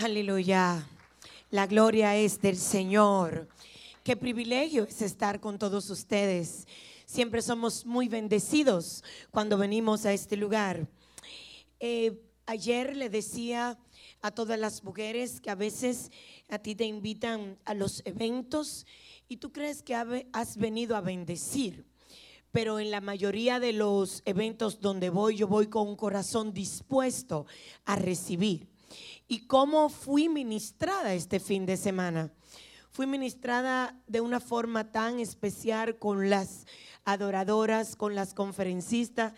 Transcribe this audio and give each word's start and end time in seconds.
Aleluya. 0.00 0.86
La 1.50 1.66
gloria 1.66 2.14
es 2.14 2.40
del 2.40 2.56
Señor. 2.56 3.48
Qué 4.04 4.16
privilegio 4.16 4.84
es 4.84 5.02
estar 5.02 5.40
con 5.40 5.58
todos 5.58 5.90
ustedes. 5.90 6.68
Siempre 7.04 7.42
somos 7.42 7.84
muy 7.84 8.06
bendecidos 8.06 9.02
cuando 9.32 9.58
venimos 9.58 10.06
a 10.06 10.12
este 10.12 10.36
lugar. 10.36 10.86
Eh, 11.80 12.22
ayer 12.46 12.96
le 12.96 13.10
decía 13.10 13.76
a 14.22 14.30
todas 14.30 14.56
las 14.56 14.84
mujeres 14.84 15.40
que 15.40 15.50
a 15.50 15.56
veces 15.56 16.12
a 16.48 16.60
ti 16.60 16.76
te 16.76 16.84
invitan 16.84 17.58
a 17.64 17.74
los 17.74 18.02
eventos 18.04 18.86
y 19.28 19.38
tú 19.38 19.50
crees 19.50 19.82
que 19.82 19.96
has 20.32 20.56
venido 20.58 20.94
a 20.94 21.00
bendecir. 21.00 21.84
Pero 22.52 22.78
en 22.78 22.92
la 22.92 23.00
mayoría 23.00 23.58
de 23.58 23.72
los 23.72 24.22
eventos 24.26 24.80
donde 24.80 25.10
voy, 25.10 25.38
yo 25.38 25.48
voy 25.48 25.66
con 25.66 25.88
un 25.88 25.96
corazón 25.96 26.54
dispuesto 26.54 27.46
a 27.84 27.96
recibir. 27.96 28.77
¿Y 29.30 29.40
cómo 29.40 29.90
fui 29.90 30.30
ministrada 30.30 31.12
este 31.12 31.38
fin 31.38 31.66
de 31.66 31.76
semana? 31.76 32.32
Fui 32.90 33.06
ministrada 33.06 33.94
de 34.06 34.22
una 34.22 34.40
forma 34.40 34.90
tan 34.90 35.20
especial 35.20 35.98
con 35.98 36.30
las 36.30 36.66
adoradoras, 37.04 37.94
con 37.94 38.14
las 38.14 38.32
conferencistas, 38.32 39.34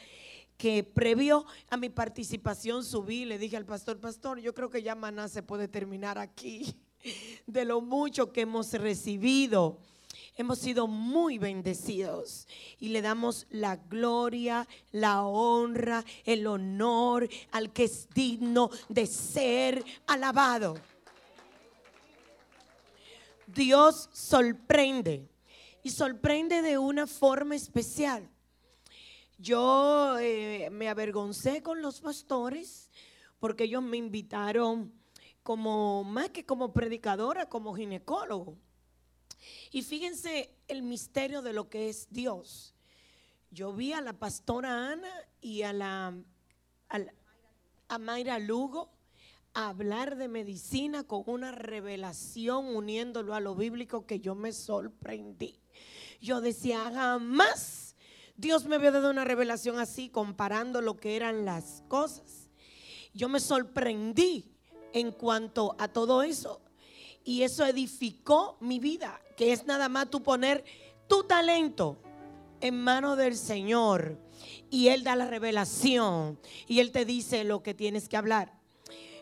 que 0.57 0.85
previo 0.85 1.45
a 1.71 1.77
mi 1.77 1.89
participación 1.89 2.85
subí, 2.85 3.25
le 3.25 3.37
dije 3.37 3.57
al 3.57 3.67
pastor, 3.67 3.99
pastor, 3.99 4.39
yo 4.39 4.55
creo 4.55 4.71
que 4.71 4.85
ya 4.85 4.95
maná 4.95 5.27
se 5.27 5.43
puede 5.43 5.67
terminar 5.67 6.19
aquí, 6.19 6.77
de 7.49 7.65
lo 7.65 7.81
mucho 7.81 8.33
que 8.33 8.43
hemos 8.43 8.73
recibido. 8.75 9.81
Hemos 10.41 10.61
sido 10.61 10.87
muy 10.87 11.37
bendecidos 11.37 12.49
y 12.79 12.89
le 12.89 13.03
damos 13.03 13.47
la 13.51 13.77
gloria, 13.77 14.67
la 14.91 15.25
honra, 15.25 16.03
el 16.25 16.47
honor 16.47 17.29
al 17.51 17.75
que 17.75 17.85
es 17.85 18.09
digno 18.15 18.71
de 18.89 19.07
ser 19.07 19.85
alabado. 20.07 20.79
Dios 23.47 24.09
sorprende 24.15 25.29
y 25.83 25.91
sorprende 25.91 26.63
de 26.63 26.79
una 26.79 27.07
forma 27.07 27.55
especial. 27.55 28.27
Yo 29.37 30.17
eh, 30.21 30.71
me 30.73 30.89
avergoncé 30.89 31.63
con 31.63 31.83
los 31.83 32.01
pastores 32.01 32.89
porque 33.39 33.65
ellos 33.65 33.83
me 33.83 33.99
invitaron 33.99 34.91
como 35.43 36.03
más 36.03 36.31
que 36.31 36.47
como 36.47 36.73
predicadora, 36.73 37.47
como 37.47 37.75
ginecólogo. 37.75 38.57
Y 39.71 39.83
fíjense 39.83 40.55
el 40.69 40.83
misterio 40.83 41.43
de 41.43 41.53
lo 41.53 41.69
que 41.69 41.89
es 41.89 42.09
Dios. 42.11 42.75
Yo 43.51 43.73
vi 43.73 43.93
a 43.93 44.01
la 44.01 44.13
pastora 44.13 44.93
Ana 44.93 45.11
y 45.41 45.63
a 45.63 45.73
la 45.73 46.15
a, 47.89 47.99
Mayra 47.99 48.39
Lugo 48.39 48.91
hablar 49.53 50.17
de 50.17 50.29
medicina 50.29 51.05
con 51.05 51.25
una 51.27 51.51
revelación 51.51 52.77
uniéndolo 52.77 53.35
a 53.35 53.41
lo 53.41 53.55
bíblico 53.57 54.07
que 54.07 54.21
yo 54.21 54.35
me 54.35 54.53
sorprendí. 54.53 55.59
Yo 56.21 56.41
decía, 56.41 56.91
jamás 56.93 57.97
Dios 58.37 58.67
me 58.67 58.77
había 58.77 58.93
dado 58.93 59.11
una 59.11 59.25
revelación 59.25 59.79
así 59.79 60.09
comparando 60.09 60.81
lo 60.81 60.97
que 60.97 61.17
eran 61.17 61.45
las 61.45 61.83
cosas. 61.89 62.49
Yo 63.13 63.29
me 63.29 63.41
sorprendí 63.41 64.55
en 64.93 65.11
cuanto 65.11 65.75
a 65.79 65.89
todo 65.89 66.23
eso 66.23 66.61
y 67.25 67.43
eso 67.43 67.67
edificó 67.67 68.57
mi 68.61 68.79
vida, 68.79 69.21
que 69.41 69.55
es 69.55 69.65
nada 69.65 69.89
más 69.89 70.11
tú 70.11 70.23
poner 70.23 70.63
tu 71.07 71.25
talento 71.25 71.97
en 72.61 72.79
manos 72.79 73.17
del 73.17 73.35
Señor 73.35 74.19
y 74.69 74.89
Él 74.89 75.03
da 75.03 75.17
la 75.17 75.25
revelación 75.25 76.39
y 76.69 76.81
Él 76.81 76.93
te 76.93 77.07
dice 77.07 77.43
lo 77.45 77.63
que 77.63 77.73
tienes 77.73 78.07
que 78.07 78.19
hablar. 78.19 78.53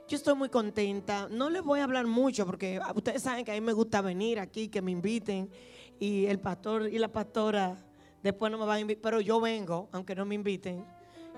Yo 0.08 0.16
estoy 0.16 0.34
muy 0.34 0.48
contenta. 0.48 1.28
No 1.30 1.50
les 1.50 1.62
voy 1.62 1.78
a 1.78 1.84
hablar 1.84 2.08
mucho 2.08 2.46
porque 2.46 2.80
ustedes 2.96 3.22
saben 3.22 3.44
que 3.44 3.52
a 3.52 3.54
mí 3.54 3.60
me 3.60 3.72
gusta 3.72 4.00
venir 4.00 4.40
aquí, 4.40 4.66
que 4.66 4.82
me 4.82 4.90
inviten 4.90 5.52
y 6.00 6.26
el 6.26 6.40
pastor 6.40 6.88
y 6.92 6.98
la 6.98 7.12
pastora 7.12 7.76
después 8.20 8.50
no 8.50 8.58
me 8.58 8.66
van 8.66 8.78
a 8.78 8.80
invitar, 8.80 9.02
pero 9.02 9.20
yo 9.20 9.40
vengo, 9.40 9.88
aunque 9.92 10.16
no 10.16 10.26
me 10.26 10.34
inviten. 10.34 10.84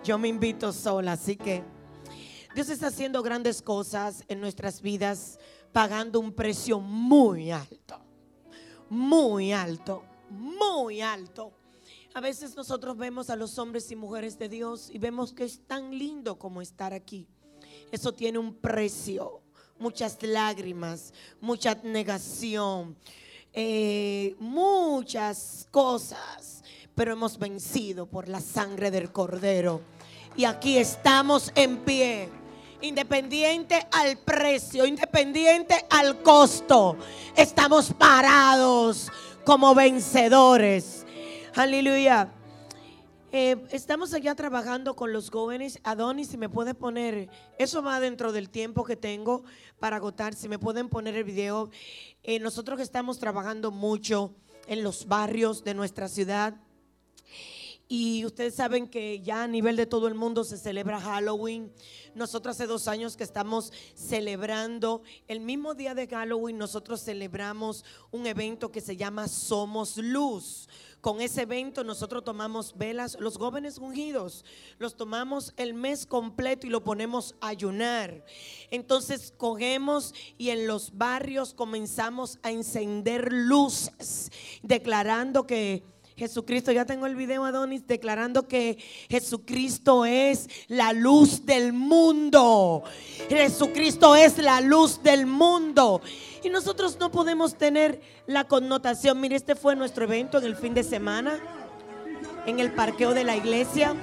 Yo 0.02 0.16
me 0.16 0.28
invito 0.28 0.72
sola, 0.72 1.12
así 1.12 1.36
que 1.36 1.62
Dios 2.54 2.70
está 2.70 2.86
haciendo 2.86 3.22
grandes 3.22 3.60
cosas 3.60 4.24
en 4.26 4.40
nuestras 4.40 4.80
vidas, 4.80 5.38
pagando 5.70 6.18
un 6.18 6.32
precio 6.32 6.80
muy 6.80 7.50
alto, 7.50 8.00
muy 8.90 9.52
alto, 9.52 10.02
muy 10.28 11.00
alto. 11.00 11.52
A 12.12 12.20
veces 12.20 12.56
nosotros 12.56 12.96
vemos 12.96 13.30
a 13.30 13.36
los 13.36 13.56
hombres 13.58 13.90
y 13.92 13.96
mujeres 13.96 14.36
de 14.38 14.48
Dios 14.48 14.90
y 14.92 14.98
vemos 14.98 15.32
que 15.32 15.44
es 15.44 15.60
tan 15.66 15.96
lindo 15.96 16.38
como 16.38 16.60
estar 16.60 16.92
aquí. 16.92 17.26
Eso 17.92 18.12
tiene 18.12 18.38
un 18.38 18.54
precio, 18.54 19.40
muchas 19.78 20.20
lágrimas, 20.22 21.14
mucha 21.40 21.76
negación, 21.84 22.96
eh, 23.52 24.34
muchas 24.40 25.68
cosas, 25.70 26.64
pero 26.94 27.12
hemos 27.12 27.38
vencido 27.38 28.06
por 28.06 28.28
la 28.28 28.40
sangre 28.40 28.90
del 28.90 29.12
cordero. 29.12 29.80
Y 30.36 30.44
aquí 30.44 30.78
estamos 30.78 31.52
en 31.54 31.78
pie, 31.84 32.28
independiente 32.82 33.86
al 33.92 34.18
precio, 34.18 34.86
independiente 34.86 35.84
al 35.90 36.22
costo. 36.22 36.96
Estamos 37.36 37.92
parados 37.92 39.10
como 39.44 39.74
vencedores. 39.74 41.06
Aleluya. 41.54 42.32
Eh, 43.32 43.56
estamos 43.70 44.12
allá 44.12 44.34
trabajando 44.34 44.96
con 44.96 45.12
los 45.12 45.30
jóvenes. 45.30 45.78
Adonis, 45.84 46.28
si 46.28 46.36
me 46.36 46.48
puede 46.48 46.74
poner, 46.74 47.28
eso 47.58 47.82
va 47.82 48.00
dentro 48.00 48.32
del 48.32 48.50
tiempo 48.50 48.84
que 48.84 48.96
tengo 48.96 49.44
para 49.78 49.96
agotar. 49.96 50.34
Si 50.34 50.48
me 50.48 50.58
pueden 50.58 50.88
poner 50.88 51.14
el 51.14 51.24
video. 51.24 51.70
Eh, 52.22 52.40
nosotros 52.40 52.80
estamos 52.80 53.18
trabajando 53.18 53.70
mucho 53.70 54.34
en 54.66 54.82
los 54.82 55.06
barrios 55.06 55.62
de 55.62 55.74
nuestra 55.74 56.08
ciudad. 56.08 56.54
Y 57.92 58.24
ustedes 58.24 58.54
saben 58.54 58.86
que 58.86 59.20
ya 59.20 59.42
a 59.42 59.48
nivel 59.48 59.74
de 59.74 59.84
todo 59.84 60.06
el 60.06 60.14
mundo 60.14 60.44
se 60.44 60.56
celebra 60.56 61.00
Halloween. 61.00 61.72
Nosotros 62.14 62.54
hace 62.54 62.68
dos 62.68 62.86
años 62.86 63.16
que 63.16 63.24
estamos 63.24 63.72
celebrando, 63.96 65.02
el 65.26 65.40
mismo 65.40 65.74
día 65.74 65.92
de 65.92 66.06
Halloween, 66.06 66.56
nosotros 66.56 67.02
celebramos 67.02 67.84
un 68.12 68.28
evento 68.28 68.70
que 68.70 68.80
se 68.80 68.96
llama 68.96 69.26
Somos 69.26 69.96
Luz. 69.96 70.68
Con 71.00 71.20
ese 71.20 71.42
evento 71.42 71.82
nosotros 71.82 72.22
tomamos 72.22 72.78
velas, 72.78 73.16
los 73.18 73.38
jóvenes 73.38 73.76
ungidos, 73.78 74.44
los 74.78 74.96
tomamos 74.96 75.52
el 75.56 75.74
mes 75.74 76.06
completo 76.06 76.68
y 76.68 76.70
lo 76.70 76.84
ponemos 76.84 77.34
a 77.40 77.48
ayunar. 77.48 78.24
Entonces 78.70 79.34
cogemos 79.36 80.14
y 80.38 80.50
en 80.50 80.68
los 80.68 80.96
barrios 80.96 81.54
comenzamos 81.54 82.38
a 82.44 82.52
encender 82.52 83.32
luces, 83.32 84.30
declarando 84.62 85.44
que 85.44 85.82
Jesucristo, 86.20 86.70
ya 86.70 86.84
tengo 86.84 87.06
el 87.06 87.16
video 87.16 87.46
Adonis 87.46 87.86
declarando 87.86 88.46
que 88.46 88.76
Jesucristo 89.08 90.04
es 90.04 90.50
la 90.68 90.92
luz 90.92 91.46
del 91.46 91.72
mundo. 91.72 92.82
Jesucristo 93.30 94.14
es 94.14 94.36
la 94.36 94.60
luz 94.60 95.02
del 95.02 95.24
mundo. 95.24 96.02
Y 96.44 96.50
nosotros 96.50 96.98
no 97.00 97.10
podemos 97.10 97.54
tener 97.54 98.02
la 98.26 98.44
connotación. 98.44 99.18
Mire, 99.18 99.34
este 99.34 99.54
fue 99.54 99.74
nuestro 99.76 100.04
evento 100.04 100.36
en 100.36 100.44
el 100.44 100.56
fin 100.56 100.74
de 100.74 100.82
semana, 100.82 101.40
en 102.44 102.60
el 102.60 102.70
parqueo 102.72 103.14
de 103.14 103.24
la 103.24 103.34
iglesia, 103.34 103.94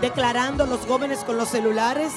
declarando 0.00 0.66
los 0.66 0.80
jóvenes 0.80 1.20
con 1.20 1.36
los 1.36 1.50
celulares 1.50 2.12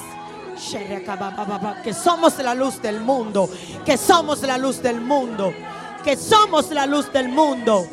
que 1.83 1.93
somos 1.93 2.39
la 2.39 2.55
luz 2.55 2.81
del 2.81 3.01
mundo, 3.01 3.47
que 3.85 3.97
somos 3.97 4.41
la 4.41 4.57
luz 4.57 4.81
del 4.81 4.99
mundo 4.99 5.53
que 6.07 6.15
somos 6.15 6.71
la 6.71 6.85
luz 6.85 7.11
del 7.11 7.27
mundo. 7.27 7.85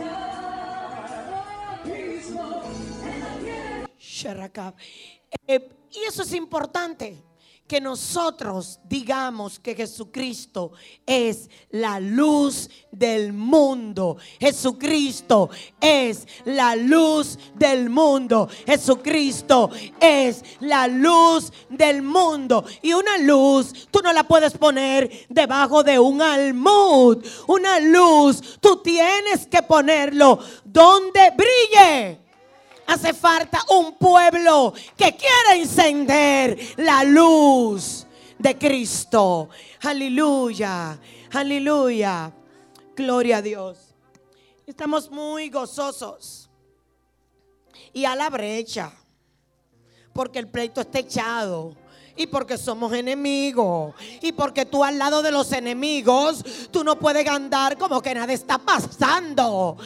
Eh, 5.48 5.68
y 5.90 5.98
eso 6.06 6.22
es 6.22 6.32
importante 6.32 7.20
que 7.66 7.80
nosotros 7.80 8.78
digamos 8.84 9.58
que 9.58 9.74
Jesucristo 9.74 10.72
es 11.06 11.48
la 11.70 11.98
luz 11.98 12.68
del 12.90 13.32
mundo. 13.32 14.18
Jesucristo 14.38 15.48
es 15.80 16.26
la 16.44 16.76
luz 16.76 17.38
del 17.54 17.88
mundo. 17.88 18.48
Jesucristo 18.66 19.70
es 19.98 20.44
la 20.60 20.86
luz 20.88 21.50
del 21.70 22.02
mundo. 22.02 22.64
Y 22.82 22.92
una 22.92 23.16
luz 23.18 23.88
tú 23.90 24.00
no 24.02 24.12
la 24.12 24.24
puedes 24.24 24.52
poner 24.58 25.26
debajo 25.30 25.82
de 25.82 25.98
un 25.98 26.20
almud. 26.20 27.24
Una 27.46 27.80
luz 27.80 28.58
tú 28.60 28.82
tienes 28.82 29.46
que 29.46 29.62
ponerlo 29.62 30.38
donde 30.64 31.32
brille 31.34 32.23
hace 32.86 33.12
falta 33.12 33.60
un 33.70 33.96
pueblo 33.96 34.72
que 34.96 35.16
quiera 35.16 35.56
encender 35.56 36.58
la 36.76 37.04
luz 37.04 38.06
de 38.38 38.58
Cristo. 38.58 39.48
Aleluya, 39.82 40.98
aleluya. 41.32 42.32
Gloria 42.96 43.38
a 43.38 43.42
Dios. 43.42 43.94
Estamos 44.66 45.10
muy 45.10 45.50
gozosos 45.50 46.48
y 47.92 48.04
a 48.04 48.14
la 48.16 48.30
brecha, 48.30 48.92
porque 50.12 50.38
el 50.38 50.48
pleito 50.48 50.80
está 50.80 50.98
echado. 50.98 51.76
Y 52.16 52.28
porque 52.28 52.56
somos 52.56 52.92
enemigos. 52.92 53.92
Y 54.22 54.30
porque 54.30 54.64
tú 54.64 54.84
al 54.84 54.98
lado 54.98 55.20
de 55.20 55.32
los 55.32 55.50
enemigos, 55.50 56.44
tú 56.70 56.84
no 56.84 56.96
puedes 56.96 57.26
andar 57.26 57.76
como 57.76 58.00
que 58.00 58.14
nada 58.14 58.32
está 58.32 58.56
pasando. 58.56 59.76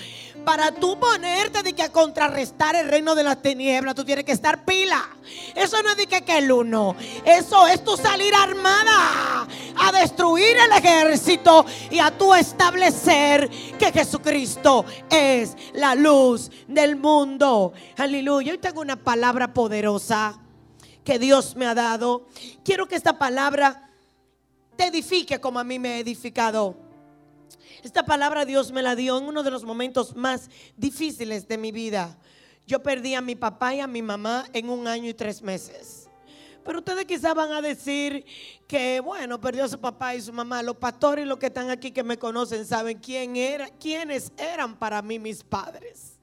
Para 0.48 0.72
tú 0.72 0.98
ponerte 0.98 1.62
de 1.62 1.74
que 1.74 1.90
contrarrestar 1.90 2.74
el 2.74 2.88
reino 2.88 3.14
de 3.14 3.22
las 3.22 3.42
tinieblas, 3.42 3.94
tú 3.94 4.02
tienes 4.02 4.24
que 4.24 4.32
estar 4.32 4.64
pila. 4.64 5.06
Eso 5.54 5.82
no 5.82 5.90
es 5.90 5.98
de 5.98 6.06
que, 6.06 6.24
el 6.38 6.50
uno. 6.50 6.96
Eso 7.22 7.66
es 7.66 7.84
tu 7.84 7.98
salir 7.98 8.34
armada 8.34 9.46
a 9.76 9.92
destruir 9.92 10.56
el 10.56 10.72
ejército 10.72 11.66
y 11.90 11.98
a 11.98 12.16
tú 12.16 12.34
establecer 12.34 13.50
que 13.78 13.92
Jesucristo 13.92 14.86
es 15.10 15.54
la 15.74 15.94
luz 15.94 16.50
del 16.66 16.96
mundo. 16.96 17.74
Aleluya. 17.98 18.52
Hoy 18.52 18.58
tengo 18.58 18.80
una 18.80 18.96
palabra 18.96 19.52
poderosa 19.52 20.40
que 21.04 21.18
Dios 21.18 21.56
me 21.56 21.66
ha 21.66 21.74
dado. 21.74 22.26
Quiero 22.64 22.88
que 22.88 22.96
esta 22.96 23.18
palabra 23.18 23.90
te 24.76 24.86
edifique 24.86 25.42
como 25.42 25.58
a 25.58 25.64
mí 25.64 25.78
me 25.78 25.90
ha 25.90 25.98
edificado. 25.98 26.88
Esta 27.82 28.04
palabra 28.04 28.44
Dios 28.44 28.72
me 28.72 28.82
la 28.82 28.96
dio 28.96 29.19
en 29.19 29.25
uno 29.25 29.42
de 29.42 29.50
los 29.50 29.64
momentos 29.64 30.16
más 30.16 30.50
difíciles 30.76 31.46
de 31.46 31.58
mi 31.58 31.72
vida. 31.72 32.19
Yo 32.66 32.82
perdí 32.82 33.14
a 33.14 33.20
mi 33.20 33.34
papá 33.34 33.75
y 33.75 33.80
a 33.80 33.86
mi 33.86 34.02
mamá 34.02 34.46
en 34.52 34.69
un 34.69 34.86
año 34.86 35.08
y 35.08 35.14
tres 35.14 35.42
meses. 35.42 36.08
Pero 36.64 36.80
ustedes 36.80 37.06
quizás 37.06 37.34
van 37.34 37.52
a 37.52 37.62
decir 37.62 38.26
que, 38.66 39.00
bueno, 39.00 39.40
perdió 39.40 39.64
a 39.64 39.69
su 39.69 39.80
papá 39.80 40.14
y 40.14 40.20
su 40.20 40.32
mamá. 40.32 40.62
Los 40.62 40.76
pastores 40.76 41.25
y 41.25 41.28
los 41.28 41.38
que 41.38 41.46
están 41.46 41.70
aquí 41.70 41.92
que 41.92 42.02
me 42.02 42.19
conocen 42.19 42.66
saben 42.66 42.98
quién 42.98 43.36
era, 43.36 43.69
quiénes 43.70 44.32
eran 44.36 44.78
para 44.78 45.00
mí 45.00 45.19
mis 45.19 45.42
padres. 45.42 46.19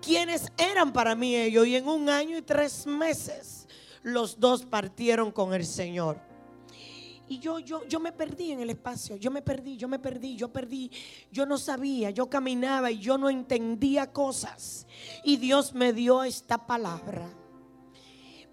Quiénes 0.00 0.46
eran 0.58 0.92
para 0.92 1.16
mí 1.16 1.34
ellos. 1.34 1.66
Y 1.66 1.74
en 1.74 1.88
un 1.88 2.08
año 2.08 2.36
y 2.36 2.42
tres 2.42 2.86
meses 2.86 3.66
los 4.02 4.38
dos 4.38 4.64
partieron 4.64 5.32
con 5.32 5.54
el 5.54 5.66
Señor. 5.66 6.31
Y 7.32 7.38
yo, 7.38 7.58
yo, 7.60 7.88
yo 7.88 7.98
me 7.98 8.12
perdí 8.12 8.52
en 8.52 8.60
el 8.60 8.68
espacio, 8.68 9.16
yo 9.16 9.30
me 9.30 9.40
perdí, 9.40 9.78
yo 9.78 9.88
me 9.88 9.98
perdí, 9.98 10.36
yo 10.36 10.52
perdí, 10.52 10.90
yo 11.30 11.46
no 11.46 11.56
sabía, 11.56 12.10
yo 12.10 12.28
caminaba 12.28 12.90
y 12.90 12.98
yo 12.98 13.16
no 13.16 13.30
entendía 13.30 14.12
cosas. 14.12 14.86
Y 15.24 15.38
Dios 15.38 15.72
me 15.72 15.94
dio 15.94 16.24
esta 16.24 16.66
palabra. 16.66 17.26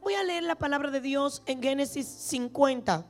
Voy 0.02 0.14
a 0.14 0.24
leer 0.24 0.44
la 0.44 0.56
palabra 0.56 0.92
de 0.92 1.02
Dios 1.02 1.44
en 1.46 1.62
Génesis 1.62 2.08
50, 2.08 3.06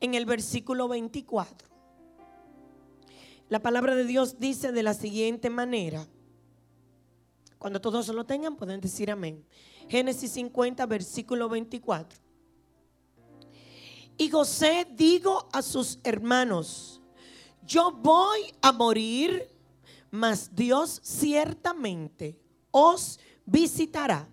en 0.00 0.12
el 0.12 0.26
versículo 0.26 0.86
24. 0.86 1.66
La 3.48 3.60
palabra 3.62 3.94
de 3.94 4.04
Dios 4.04 4.38
dice 4.38 4.70
de 4.70 4.82
la 4.82 4.92
siguiente 4.92 5.48
manera. 5.48 6.06
Cuando 7.56 7.80
todos 7.80 8.06
lo 8.08 8.26
tengan, 8.26 8.56
pueden 8.56 8.82
decir 8.82 9.10
amén. 9.10 9.46
Génesis 9.88 10.32
50, 10.32 10.84
versículo 10.84 11.48
24. 11.48 12.23
Y 14.16 14.30
José 14.30 14.86
digo 14.90 15.48
a 15.52 15.62
sus 15.62 15.98
hermanos, 16.04 17.00
yo 17.66 17.90
voy 17.90 18.52
a 18.62 18.72
morir, 18.72 19.48
mas 20.10 20.54
Dios 20.54 21.00
ciertamente 21.02 22.38
os 22.70 23.18
visitará 23.44 24.28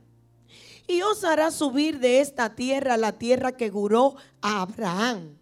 y 0.88 1.02
os 1.02 1.24
hará 1.24 1.52
subir 1.52 2.00
de 2.00 2.20
esta 2.20 2.54
tierra 2.54 2.98
la 2.98 3.18
tierra 3.18 3.54
que 3.54 3.70
juró 3.70 4.16
a 4.42 4.62
Abraham, 4.62 5.38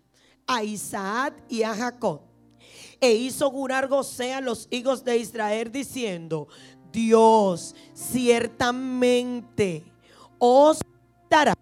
a 0.47 0.63
Isaac 0.63 1.43
y 1.49 1.63
a 1.63 1.75
Jacob. 1.75 2.21
E 3.01 3.13
hizo 3.13 3.49
jurar 3.49 3.89
José 3.89 4.33
a 4.33 4.41
los 4.41 4.67
hijos 4.71 5.03
de 5.03 5.17
Israel 5.17 5.71
diciendo, 5.71 6.47
Dios 6.91 7.75
ciertamente 7.93 9.85
os 10.37 10.79
dará 11.29 11.55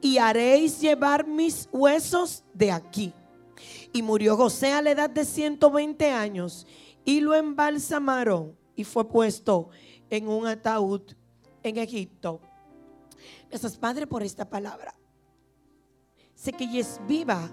y 0.00 0.18
haréis 0.18 0.80
llevar 0.80 1.26
mis 1.26 1.68
huesos 1.72 2.44
de 2.52 2.72
aquí. 2.72 3.12
Y 3.92 4.02
murió 4.02 4.36
José 4.36 4.72
a 4.72 4.82
la 4.82 4.90
edad 4.90 5.10
de 5.10 5.24
120 5.24 6.10
años 6.10 6.66
y 7.04 7.20
lo 7.20 7.34
embalsamaron 7.34 8.56
y 8.74 8.84
fue 8.84 9.08
puesto 9.08 9.70
en 10.10 10.28
un 10.28 10.46
ataúd 10.46 11.02
en 11.62 11.78
Egipto. 11.78 12.40
Gracias 13.48 13.76
Padre 13.76 14.06
por 14.06 14.22
esta 14.22 14.48
palabra. 14.48 14.94
Sé 16.34 16.52
que 16.52 16.64
ella 16.64 16.80
es 16.80 17.00
viva 17.06 17.50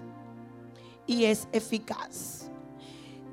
y 1.06 1.24
es 1.24 1.48
eficaz 1.52 2.43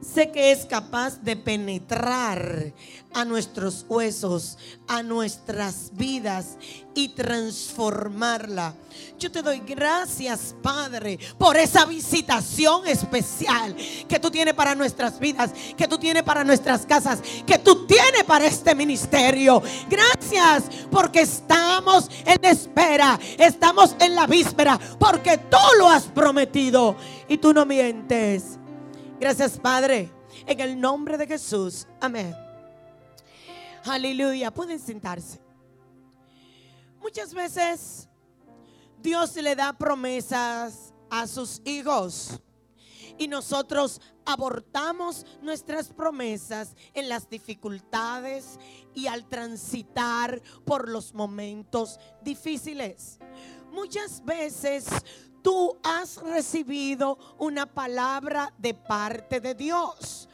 sé 0.01 0.31
que 0.31 0.51
es 0.51 0.65
capaz 0.65 1.21
de 1.21 1.35
penetrar 1.35 2.73
a 3.13 3.25
nuestros 3.25 3.85
huesos, 3.87 4.57
a 4.87 5.03
nuestras 5.03 5.91
vidas 5.93 6.57
y 6.93 7.09
transformarla. 7.09 8.73
Yo 9.19 9.31
te 9.31 9.41
doy 9.41 9.59
gracias, 9.59 10.55
Padre, 10.61 11.19
por 11.37 11.55
esa 11.57 11.85
visitación 11.85 12.87
especial 12.87 13.75
que 14.07 14.19
tú 14.19 14.31
tienes 14.31 14.53
para 14.53 14.75
nuestras 14.75 15.19
vidas, 15.19 15.51
que 15.77 15.87
tú 15.87 15.97
tienes 15.97 16.23
para 16.23 16.43
nuestras 16.43 16.85
casas, 16.85 17.21
que 17.45 17.59
tú 17.59 17.85
tienes 17.85 18.23
para 18.23 18.45
este 18.45 18.73
ministerio. 18.75 19.61
Gracias 19.89 20.63
porque 20.89 21.21
estamos 21.21 22.09
en 22.25 22.43
espera, 22.45 23.19
estamos 23.37 23.95
en 23.99 24.15
la 24.15 24.25
víspera, 24.25 24.79
porque 24.99 25.37
tú 25.37 25.57
lo 25.77 25.87
has 25.87 26.03
prometido 26.03 26.95
y 27.27 27.37
tú 27.37 27.53
no 27.53 27.65
mientes. 27.65 28.60
Gracias, 29.21 29.59
Padre. 29.59 30.09
En 30.47 30.59
el 30.61 30.81
nombre 30.81 31.15
de 31.15 31.27
Jesús. 31.27 31.85
Amén. 31.99 32.35
Aleluya. 33.83 34.49
Pueden 34.49 34.79
sentarse. 34.79 35.39
Muchas 36.99 37.31
veces 37.31 38.09
Dios 38.99 39.35
le 39.35 39.55
da 39.55 39.73
promesas 39.73 40.91
a 41.11 41.27
sus 41.27 41.61
hijos. 41.65 42.41
Y 43.19 43.27
nosotros 43.27 44.01
abortamos 44.25 45.27
nuestras 45.43 45.89
promesas 45.89 46.75
en 46.95 47.07
las 47.07 47.29
dificultades 47.29 48.57
y 48.95 49.05
al 49.05 49.29
transitar 49.29 50.41
por 50.65 50.89
los 50.89 51.13
momentos 51.13 51.99
difíciles. 52.23 53.19
Muchas 53.71 54.25
veces 54.25 54.87
tú 55.41 55.77
has 55.83 56.17
recibido 56.17 57.17
una 57.37 57.65
palabra 57.65 58.53
de 58.57 58.73
parte 58.73 59.39
de 59.39 59.55
Dios. 59.55 60.29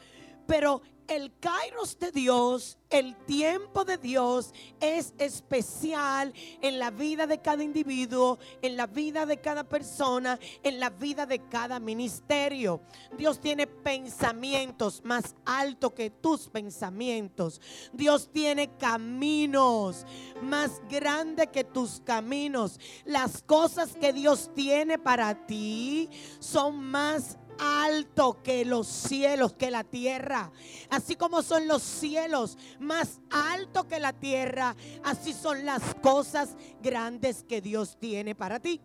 Pero 0.45 0.81
el 1.07 1.31
kairos 1.39 1.97
de 1.99 2.11
Dios, 2.11 2.77
el 2.89 3.15
tiempo 3.25 3.85
de 3.85 3.97
Dios 3.97 4.53
es 4.79 5.13
especial 5.17 6.33
en 6.61 6.79
la 6.79 6.91
vida 6.91 7.27
de 7.27 7.39
cada 7.39 7.63
individuo, 7.63 8.39
en 8.61 8.77
la 8.77 8.87
vida 8.87 9.25
de 9.25 9.37
cada 9.37 9.63
persona, 9.63 10.39
en 10.63 10.79
la 10.79 10.89
vida 10.89 11.25
de 11.25 11.39
cada 11.47 11.79
ministerio. 11.79 12.81
Dios 13.17 13.39
tiene 13.39 13.67
pensamientos 13.67 15.01
más 15.03 15.35
altos 15.45 15.93
que 15.93 16.09
tus 16.09 16.47
pensamientos. 16.47 17.61
Dios 17.93 18.29
tiene 18.31 18.75
caminos 18.77 20.05
más 20.41 20.81
grandes 20.89 21.47
que 21.47 21.63
tus 21.63 22.01
caminos. 22.01 22.79
Las 23.05 23.41
cosas 23.41 23.95
que 23.95 24.13
Dios 24.13 24.51
tiene 24.53 24.99
para 24.99 25.45
ti 25.45 26.09
son 26.39 26.83
más 26.83 27.37
alto 27.59 28.41
que 28.43 28.65
los 28.65 28.87
cielos, 28.87 29.53
que 29.53 29.71
la 29.71 29.83
tierra. 29.83 30.51
Así 30.89 31.15
como 31.15 31.41
son 31.41 31.67
los 31.67 31.83
cielos 31.83 32.57
más 32.79 33.19
alto 33.29 33.87
que 33.87 33.99
la 33.99 34.13
tierra, 34.13 34.75
así 35.03 35.33
son 35.33 35.65
las 35.65 35.81
cosas 35.95 36.55
grandes 36.81 37.43
que 37.43 37.61
Dios 37.61 37.97
tiene 37.99 38.35
para 38.35 38.59
ti. 38.59 38.81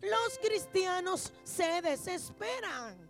Los 0.00 0.38
cristianos 0.40 1.32
se 1.42 1.82
desesperan 1.82 3.07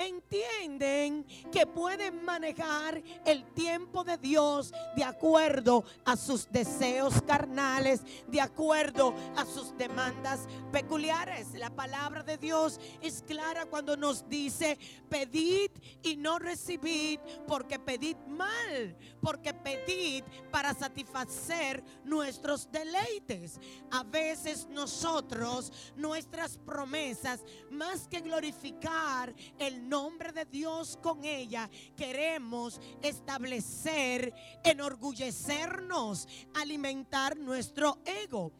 entienden 0.00 1.26
que 1.52 1.66
pueden 1.66 2.24
manejar 2.24 3.02
el 3.26 3.44
tiempo 3.52 4.02
de 4.02 4.16
Dios 4.16 4.72
de 4.96 5.04
acuerdo 5.04 5.84
a 6.04 6.16
sus 6.16 6.50
deseos 6.50 7.20
carnales, 7.22 8.00
de 8.26 8.40
acuerdo 8.40 9.14
a 9.36 9.44
sus 9.44 9.76
demandas 9.76 10.40
peculiares. 10.72 11.52
La 11.54 11.70
palabra 11.70 12.22
de 12.22 12.38
Dios 12.38 12.80
es 13.02 13.22
clara 13.22 13.66
cuando 13.66 13.96
nos 13.96 14.26
dice, 14.28 14.78
pedid 15.10 15.70
y 16.02 16.16
no 16.16 16.38
recibid, 16.38 17.20
porque 17.46 17.78
pedid 17.78 18.16
mal, 18.26 18.96
porque 19.20 19.52
pedid 19.52 20.24
para 20.50 20.72
satisfacer 20.72 21.84
nuestros 22.04 22.70
deleites. 22.72 23.60
A 23.90 24.02
veces 24.02 24.66
nosotros, 24.70 25.72
nuestras 25.94 26.56
promesas, 26.56 27.40
más 27.70 28.08
que 28.08 28.20
glorificar 28.20 29.34
el 29.58 29.89
nombre 29.90 30.32
de 30.32 30.46
Dios 30.46 30.98
con 31.02 31.24
ella, 31.24 31.68
queremos 31.96 32.80
establecer, 33.02 34.32
enorgullecernos, 34.64 36.28
alimentar 36.54 37.36
nuestro 37.36 37.98
ego. 38.04 38.52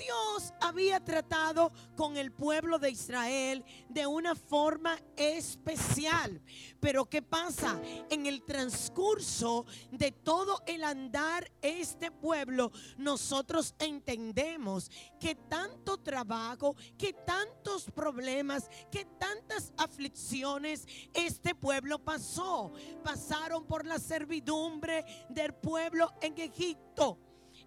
Dios 0.00 0.54
había 0.60 1.04
tratado 1.04 1.72
con 1.94 2.16
el 2.16 2.32
pueblo 2.32 2.78
de 2.78 2.90
Israel 2.90 3.64
de 3.88 4.06
una 4.06 4.34
forma 4.34 4.98
especial. 5.16 6.40
Pero 6.80 7.04
¿qué 7.04 7.20
pasa? 7.20 7.78
En 8.08 8.24
el 8.24 8.42
transcurso 8.42 9.66
de 9.90 10.10
todo 10.10 10.62
el 10.66 10.84
andar 10.84 11.50
este 11.60 12.10
pueblo, 12.10 12.72
nosotros 12.96 13.74
entendemos 13.78 14.90
que 15.18 15.34
tanto 15.34 15.98
trabajo, 15.98 16.76
que 16.96 17.12
tantos 17.12 17.84
problemas, 17.90 18.70
que 18.90 19.04
tantas 19.04 19.72
aflicciones 19.76 20.86
este 21.12 21.54
pueblo 21.54 21.98
pasó. 21.98 22.72
Pasaron 23.04 23.66
por 23.66 23.84
la 23.84 23.98
servidumbre 23.98 25.04
del 25.28 25.52
pueblo 25.52 26.14
en 26.22 26.38
Egipto 26.38 27.18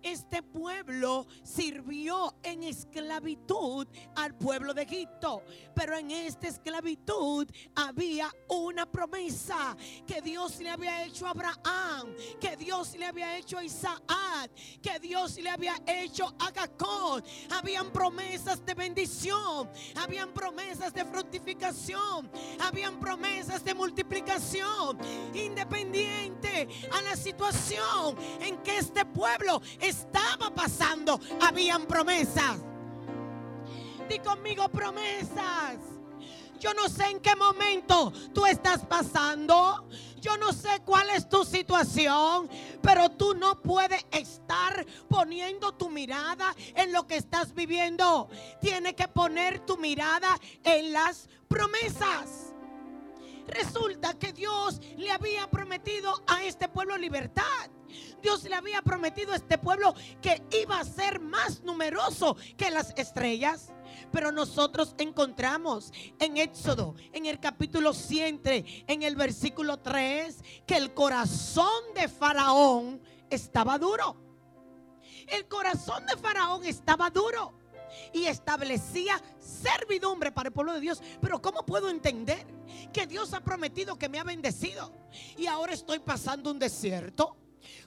este 0.04 0.44
pueblo 0.44 1.26
sirvió 1.44 2.36
en 2.44 2.64
esclavitud 2.64 3.88
al 4.16 4.36
pueblo 4.36 4.74
de 4.74 4.84
Egipto. 4.84 5.44
Pero 5.74 5.98
en 5.98 6.12
esta 6.12 6.48
esclavitud 6.48 7.50
había 7.76 8.30
una 8.50 8.86
promesa 8.86 9.76
que 10.06 10.22
Dios 10.22 10.60
le 10.60 10.70
había 10.70 11.06
hecho 11.06 11.26
a 11.26 11.32
Abraham, 11.32 12.14
que 12.40 12.56
Dios 12.58 12.96
le 12.96 13.06
había 13.06 13.38
hecho 13.38 13.58
a 13.58 13.64
Isaac, 13.64 14.52
que 14.82 15.00
Dios 15.00 15.38
le 15.38 15.50
había 15.50 15.76
hecho 15.88 16.34
a 16.40 16.52
Jacob. 16.54 17.24
Habían 17.52 17.92
promesas 17.92 18.66
de 18.66 18.74
bendición, 18.74 19.70
habían 19.96 20.34
promesas 20.34 20.94
de 20.94 21.06
fructificación, 21.06 22.30
habían 22.60 23.00
promesas 23.00 23.64
de 23.64 23.74
multiplicación, 23.74 24.98
independiente 25.34 26.68
a 26.92 27.02
la 27.02 27.16
situación 27.16 28.16
en 28.42 28.58
que 28.64 28.78
este 28.78 29.06
pueblo 29.06 29.62
estaba 29.94 30.54
pasando, 30.54 31.20
habían 31.42 31.86
promesas. 31.86 32.58
Di 34.10 34.20
conmigo 34.20 34.68
promesas. 34.70 35.78
Yo 36.60 36.74
no 36.74 36.88
sé 36.88 37.10
en 37.10 37.20
qué 37.20 37.36
momento 37.36 38.12
tú 38.34 38.46
estás 38.46 38.86
pasando. 38.86 39.88
Yo 40.22 40.38
no 40.38 40.54
sé 40.54 40.82
cuál 40.86 41.10
es 41.10 41.28
tu 41.28 41.44
situación, 41.44 42.50
pero 42.82 43.10
tú 43.10 43.36
no 43.36 43.62
puedes 43.62 44.06
estar 44.12 44.86
poniendo 45.10 45.74
tu 45.74 45.90
mirada 45.90 46.56
en 46.76 46.94
lo 46.94 47.06
que 47.06 47.18
estás 47.18 47.54
viviendo. 47.54 48.30
Tienes 48.62 48.94
que 48.94 49.10
poner 49.10 49.60
tu 49.66 49.78
mirada 49.78 50.38
en 50.64 50.94
las 50.94 51.28
promesas. 51.50 52.53
Resulta 53.48 54.18
que 54.18 54.34
Dios 54.34 54.80
le 54.98 55.12
había 55.12 55.50
prometido 55.50 56.22
a 56.28 56.44
este 56.44 56.70
pueblo 56.70 56.98
libertad. 56.98 57.70
Dios 58.22 58.44
le 58.44 58.56
había 58.56 58.82
prometido 58.82 59.34
a 59.34 59.36
este 59.36 59.58
pueblo 59.58 59.94
que 60.22 60.42
iba 60.62 60.80
a 60.80 60.86
ser 60.86 61.20
más 61.20 61.62
numeroso 61.62 62.36
que 62.58 62.72
las 62.72 62.94
estrellas. 62.98 63.74
Pero 64.12 64.32
nosotros 64.32 64.96
encontramos 64.98 65.92
en 66.20 66.38
Éxodo, 66.38 66.96
en 67.12 67.26
el 67.26 67.40
capítulo 67.40 67.94
7, 67.94 68.86
en 68.88 69.04
el 69.04 69.16
versículo 69.16 69.80
3, 69.80 70.38
que 70.66 70.78
el 70.78 70.94
corazón 70.94 71.94
de 71.96 72.08
Faraón 72.08 73.02
estaba 73.30 73.78
duro. 73.78 74.18
El 75.28 75.48
corazón 75.48 76.06
de 76.06 76.18
Faraón 76.18 76.66
estaba 76.66 77.10
duro 77.10 77.63
y 78.14 78.26
establecía 78.26 79.22
servidumbre 79.40 80.32
para 80.32 80.48
el 80.48 80.54
pueblo 80.54 80.74
de 80.74 80.80
Dios. 80.80 81.02
Pero 81.22 81.42
¿cómo 81.42 81.66
puedo 81.66 81.90
entender 81.90 82.46
que 82.92 83.08
Dios 83.08 83.34
ha 83.34 83.42
prometido 83.42 83.98
que 83.98 84.10
me 84.10 84.20
ha 84.20 84.24
bendecido 84.24 84.92
y 85.38 85.48
ahora 85.48 85.74
estoy 85.74 86.00
pasando 86.00 86.52
un 86.52 86.60
desierto? 86.60 87.38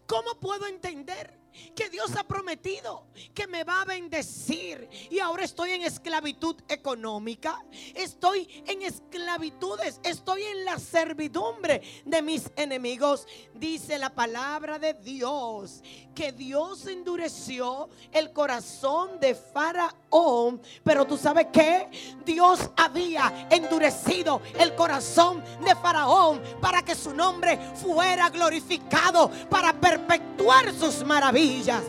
¿Cómo 0.06 0.34
puedo 0.40 0.66
entender 0.66 1.46
que 1.74 1.88
Dios 1.88 2.14
ha 2.16 2.24
prometido 2.24 3.06
que 3.34 3.46
me 3.46 3.64
va 3.64 3.82
a 3.82 3.84
bendecir 3.84 4.88
y 5.10 5.18
ahora 5.18 5.44
estoy 5.44 5.70
en 5.70 5.82
esclavitud 5.82 6.56
económica, 6.68 7.64
estoy 7.94 8.62
en 8.66 8.82
esclavitudes, 8.82 10.00
estoy 10.02 10.42
en 10.44 10.64
la 10.64 10.78
servidumbre 10.78 11.82
de 12.04 12.22
mis 12.22 12.50
enemigos. 12.56 13.26
Dice 13.54 13.98
la 13.98 14.14
palabra 14.14 14.78
de 14.78 14.94
Dios 14.94 15.82
que 16.14 16.32
Dios 16.32 16.86
endureció 16.86 17.90
el 18.10 18.32
corazón 18.32 19.20
de 19.20 19.34
Faraón, 19.34 20.62
pero 20.82 21.06
tú 21.06 21.18
sabes 21.18 21.48
que 21.52 21.88
Dios 22.24 22.70
había 22.76 23.48
endurecido 23.50 24.40
el 24.58 24.74
corazón 24.74 25.42
de 25.62 25.74
Faraón 25.74 26.42
para 26.60 26.82
que 26.82 26.94
su 26.94 27.12
nombre 27.12 27.58
fuera 27.74 28.30
glorificado, 28.30 29.30
para 29.50 29.78
perpetuar 29.98 30.72
sus 30.72 31.04
maravillas. 31.04 31.82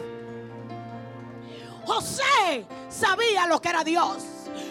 José 1.85 2.65
sabía 2.89 3.47
lo 3.47 3.61
que 3.61 3.69
era 3.69 3.83
Dios. 3.83 4.23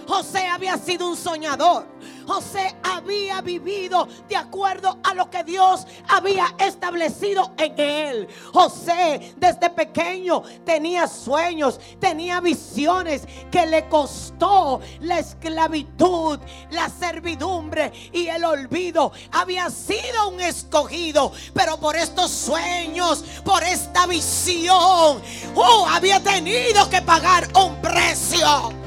José 0.06 0.46
había 0.46 0.76
sido 0.78 1.08
un 1.08 1.16
soñador. 1.16 1.86
José 2.26 2.74
había 2.82 3.40
vivido 3.40 4.08
de 4.28 4.36
acuerdo 4.36 4.98
a 5.04 5.14
lo 5.14 5.30
que 5.30 5.44
Dios 5.44 5.86
había 6.08 6.54
establecido 6.58 7.52
en 7.56 7.78
él. 7.78 8.28
José 8.52 9.34
desde 9.36 9.70
pequeño 9.70 10.42
tenía 10.64 11.06
sueños, 11.06 11.78
tenía 12.00 12.40
visiones 12.40 13.22
que 13.50 13.66
le 13.66 13.88
costó 13.88 14.80
la 15.00 15.20
esclavitud, 15.20 16.40
la 16.70 16.88
servidumbre 16.88 17.92
y 18.12 18.26
el 18.26 18.44
olvido. 18.44 19.12
Había 19.32 19.70
sido 19.70 20.30
un 20.30 20.40
escogido, 20.40 21.32
pero 21.54 21.78
por 21.78 21.96
estos 21.96 22.30
sueños, 22.30 23.24
por 23.44 23.62
esta 23.62 24.06
visión, 24.06 25.22
oh, 25.54 25.86
había 25.88 26.20
tenido 26.20 26.88
que 26.90 27.02
pagar 27.02 27.46
un 27.54 27.80
precio. 27.80 28.85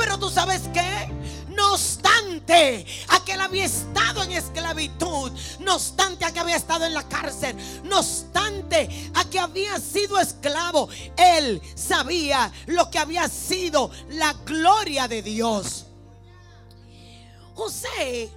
Pero 0.00 0.18
tú 0.18 0.30
sabes 0.30 0.62
qué? 0.72 1.12
No 1.50 1.74
obstante 1.74 2.86
a 3.08 3.22
que 3.22 3.32
él 3.34 3.40
había 3.42 3.66
estado 3.66 4.22
en 4.22 4.32
esclavitud, 4.32 5.30
no 5.58 5.74
obstante 5.74 6.24
a 6.24 6.32
que 6.32 6.40
había 6.40 6.56
estado 6.56 6.86
en 6.86 6.94
la 6.94 7.06
cárcel, 7.06 7.54
no 7.84 7.98
obstante 7.98 9.10
a 9.12 9.24
que 9.28 9.38
había 9.38 9.78
sido 9.78 10.18
esclavo, 10.18 10.88
él 11.18 11.60
sabía 11.74 12.50
lo 12.64 12.90
que 12.90 12.98
había 12.98 13.28
sido 13.28 13.90
la 14.08 14.32
gloria 14.46 15.06
de 15.06 15.20
Dios. 15.20 15.84
José, 17.54 18.30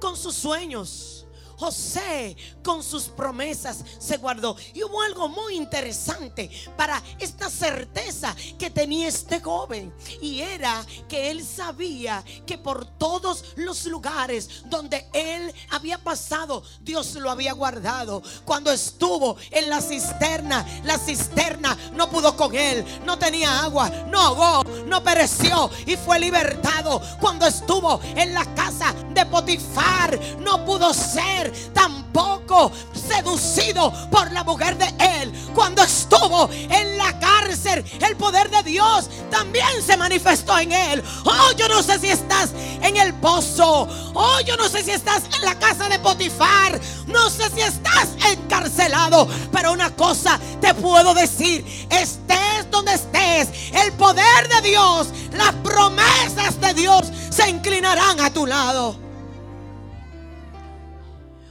con 0.00 0.16
sus 0.16 0.34
sueños, 0.34 1.13
José 1.56 2.36
con 2.62 2.82
sus 2.82 3.04
promesas 3.04 3.84
se 3.98 4.16
guardó. 4.16 4.56
Y 4.72 4.82
hubo 4.82 5.02
algo 5.02 5.28
muy 5.28 5.56
interesante 5.56 6.50
para 6.76 7.02
esta 7.18 7.50
certeza 7.50 8.34
que 8.58 8.70
tenía 8.70 9.08
este 9.08 9.40
joven. 9.40 9.92
Y 10.20 10.40
era 10.40 10.84
que 11.08 11.30
él 11.30 11.44
sabía 11.44 12.24
que 12.46 12.58
por 12.58 12.84
todos 12.84 13.44
los 13.56 13.84
lugares 13.86 14.64
donde 14.66 15.08
él 15.12 15.52
había 15.70 15.98
pasado, 15.98 16.62
Dios 16.80 17.14
lo 17.14 17.30
había 17.30 17.52
guardado. 17.52 18.22
Cuando 18.44 18.72
estuvo 18.72 19.36
en 19.50 19.70
la 19.70 19.80
cisterna, 19.80 20.66
la 20.84 20.98
cisterna 20.98 21.76
no 21.92 22.10
pudo 22.10 22.36
con 22.36 22.54
él. 22.54 22.84
No 23.04 23.18
tenía 23.18 23.62
agua, 23.62 23.88
no 24.08 24.20
ahogó, 24.20 24.64
no 24.86 25.02
pereció 25.02 25.70
y 25.86 25.96
fue 25.96 26.18
libertado. 26.18 27.00
Cuando 27.20 27.46
estuvo 27.46 28.00
en 28.16 28.34
la 28.34 28.44
casa 28.54 28.94
de 29.10 29.26
Potifar, 29.26 30.18
no 30.40 30.64
pudo 30.64 30.92
ser 30.92 31.43
tampoco 31.72 32.72
seducido 32.92 33.92
por 34.10 34.30
la 34.32 34.44
mujer 34.44 34.76
de 34.78 34.86
él. 35.22 35.32
Cuando 35.54 35.82
estuvo 35.82 36.48
en 36.52 36.96
la 36.96 37.18
cárcel, 37.18 37.84
el 38.00 38.16
poder 38.16 38.50
de 38.50 38.62
Dios 38.62 39.08
también 39.30 39.82
se 39.84 39.96
manifestó 39.96 40.58
en 40.58 40.72
él. 40.72 41.02
Oh, 41.24 41.52
yo 41.56 41.68
no 41.68 41.82
sé 41.82 41.98
si 41.98 42.08
estás 42.08 42.50
en 42.82 42.96
el 42.96 43.14
pozo. 43.14 43.88
Oh, 44.14 44.40
yo 44.46 44.56
no 44.56 44.68
sé 44.68 44.82
si 44.82 44.90
estás 44.90 45.22
en 45.36 45.44
la 45.44 45.58
casa 45.58 45.88
de 45.88 45.98
Potifar. 45.98 46.80
No 47.06 47.30
sé 47.30 47.50
si 47.50 47.60
estás 47.60 48.08
encarcelado. 48.30 49.28
Pero 49.52 49.72
una 49.72 49.94
cosa 49.94 50.38
te 50.60 50.74
puedo 50.74 51.14
decir. 51.14 51.64
Estés 51.90 52.70
donde 52.70 52.94
estés. 52.94 53.48
El 53.72 53.92
poder 53.92 54.48
de 54.48 54.68
Dios, 54.68 55.08
las 55.32 55.52
promesas 55.56 56.60
de 56.60 56.74
Dios 56.74 57.10
se 57.30 57.48
inclinarán 57.48 58.20
a 58.20 58.32
tu 58.32 58.46
lado. 58.46 59.03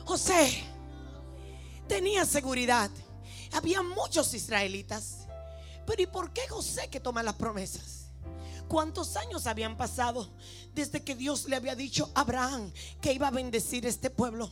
José 0.06 0.64
tenía 1.88 2.26
seguridad. 2.26 2.90
Había 3.52 3.82
muchos 3.82 4.34
israelitas. 4.34 5.28
Pero 5.86 6.02
¿y 6.02 6.08
por 6.08 6.32
qué 6.32 6.48
José 6.48 6.90
que 6.90 7.00
toma 7.00 7.24
las 7.24 7.36
promesas? 7.36 8.04
¿Cuántos 8.68 9.18
años 9.18 9.46
habían 9.46 9.78
pasado 9.78 10.30
desde 10.74 11.04
que 11.04 11.16
Dios 11.16 11.46
le 11.46 11.56
había 11.56 11.76
dicho 11.76 12.10
a 12.16 12.22
Abraham 12.22 12.72
que 13.02 13.14
iba 13.14 13.28
a 13.28 13.32
bendecir 13.32 13.86
este 13.86 14.10
pueblo? 14.10 14.52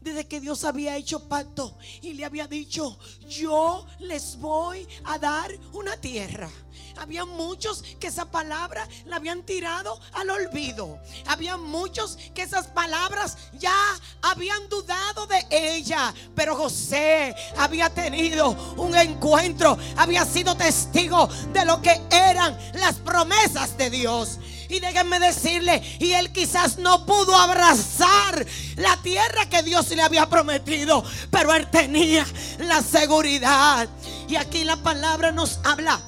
Desde 0.00 0.26
que 0.26 0.40
Dios 0.40 0.64
había 0.64 0.96
hecho 0.96 1.28
pacto 1.28 1.76
y 2.00 2.14
le 2.14 2.24
había 2.24 2.46
dicho, 2.46 2.98
yo 3.28 3.86
les 3.98 4.38
voy 4.38 4.88
a 5.04 5.18
dar 5.18 5.50
una 5.74 5.94
tierra. 5.98 6.48
Había 6.96 7.26
muchos 7.26 7.82
que 7.98 8.06
esa 8.06 8.30
palabra 8.30 8.88
la 9.04 9.16
habían 9.16 9.42
tirado 9.42 10.00
al 10.12 10.30
olvido. 10.30 10.98
Había 11.26 11.58
muchos 11.58 12.16
que 12.34 12.42
esas 12.42 12.66
palabras 12.68 13.36
ya 13.58 13.74
habían 14.22 14.68
dudado 14.70 15.26
de 15.26 15.46
ella. 15.50 16.14
Pero 16.34 16.56
José 16.56 17.34
había 17.58 17.90
tenido 17.90 18.50
un 18.76 18.96
encuentro, 18.96 19.76
había 19.96 20.24
sido 20.24 20.56
testigo 20.56 21.28
de 21.52 21.64
lo 21.66 21.82
que 21.82 22.00
eran 22.10 22.58
las 22.74 22.96
promesas 22.96 23.76
de 23.76 23.90
Dios. 23.90 24.38
Y 24.70 24.80
déjenme 24.80 25.18
decirle, 25.18 25.82
y 25.98 26.12
él 26.12 26.32
quizás 26.32 26.78
no 26.78 27.04
pudo 27.04 27.36
abrazar 27.36 28.46
la 28.76 28.96
tierra 29.02 29.48
que 29.50 29.62
Dios 29.62 29.90
le 29.90 30.02
había 30.02 30.30
prometido, 30.30 31.04
pero 31.30 31.52
él 31.54 31.68
tenía 31.70 32.24
la 32.60 32.80
seguridad. 32.82 33.88
Y 34.28 34.36
aquí 34.36 34.64
la 34.64 34.76
palabra 34.76 35.32
nos 35.32 35.58
habla 35.64 36.00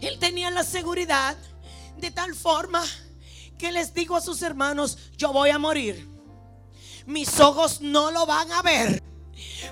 él 0.00 0.18
tenía 0.18 0.50
la 0.50 0.64
seguridad 0.64 1.36
de 1.96 2.10
tal 2.10 2.34
forma 2.34 2.82
que 3.58 3.72
les 3.72 3.92
digo 3.92 4.16
a 4.16 4.20
sus 4.20 4.42
hermanos, 4.42 4.98
yo 5.16 5.32
voy 5.32 5.50
a 5.50 5.58
morir. 5.58 6.08
Mis 7.06 7.40
ojos 7.40 7.80
no 7.80 8.10
lo 8.10 8.26
van 8.26 8.50
a 8.52 8.62
ver. 8.62 9.02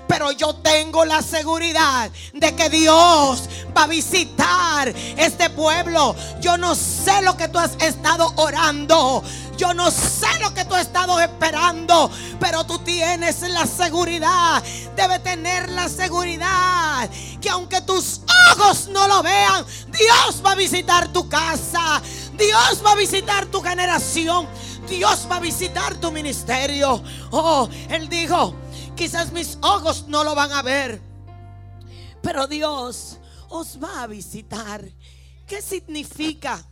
Pero 0.07 0.31
yo 0.31 0.55
tengo 0.55 1.05
la 1.05 1.21
seguridad 1.21 2.11
de 2.33 2.55
que 2.55 2.69
Dios 2.69 3.49
va 3.75 3.83
a 3.83 3.87
visitar 3.87 4.93
este 5.17 5.49
pueblo. 5.49 6.15
Yo 6.39 6.57
no 6.57 6.75
sé 6.75 7.21
lo 7.21 7.35
que 7.35 7.47
tú 7.47 7.59
has 7.59 7.75
estado 7.79 8.31
orando. 8.37 9.23
Yo 9.57 9.73
no 9.73 9.89
sé 9.89 10.27
lo 10.39 10.53
que 10.53 10.65
tú 10.65 10.75
has 10.75 10.83
estado 10.83 11.19
esperando, 11.19 12.11
pero 12.39 12.63
tú 12.65 12.77
tienes 12.79 13.41
la 13.41 13.65
seguridad. 13.65 14.63
Debe 14.95 15.17
tener 15.19 15.69
la 15.69 15.89
seguridad 15.89 17.09
que 17.41 17.49
aunque 17.49 17.81
tus 17.81 18.21
ojos 18.51 18.87
no 18.89 19.07
lo 19.07 19.23
vean, 19.23 19.65
Dios 19.87 20.43
va 20.45 20.51
a 20.51 20.55
visitar 20.55 21.11
tu 21.11 21.27
casa. 21.27 22.01
Dios 22.37 22.83
va 22.85 22.91
a 22.91 22.95
visitar 22.95 23.47
tu 23.47 23.61
generación. 23.61 24.47
Dios 24.87 25.27
va 25.29 25.37
a 25.37 25.39
visitar 25.39 25.95
tu 25.95 26.11
ministerio. 26.11 27.01
Oh, 27.31 27.67
Él 27.89 28.07
dijo, 28.07 28.55
quizás 28.97 29.31
mis 29.31 29.57
ojos 29.61 30.07
no 30.09 30.25
lo 30.25 30.35
van 30.35 30.51
a 30.51 30.61
ver, 30.61 30.99
pero 32.21 32.47
Dios 32.47 33.19
os 33.47 33.81
va 33.81 34.03
a 34.03 34.07
visitar. 34.07 34.83
¿Qué 35.45 35.61
significa? 35.61 36.65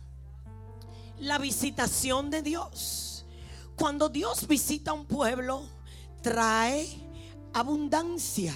la 1.18 1.38
visitación 1.38 2.30
de 2.30 2.42
Dios. 2.42 3.24
Cuando 3.76 4.08
Dios 4.08 4.46
visita 4.46 4.92
un 4.92 5.06
pueblo, 5.06 5.62
trae 6.22 6.86
abundancia. 7.52 8.54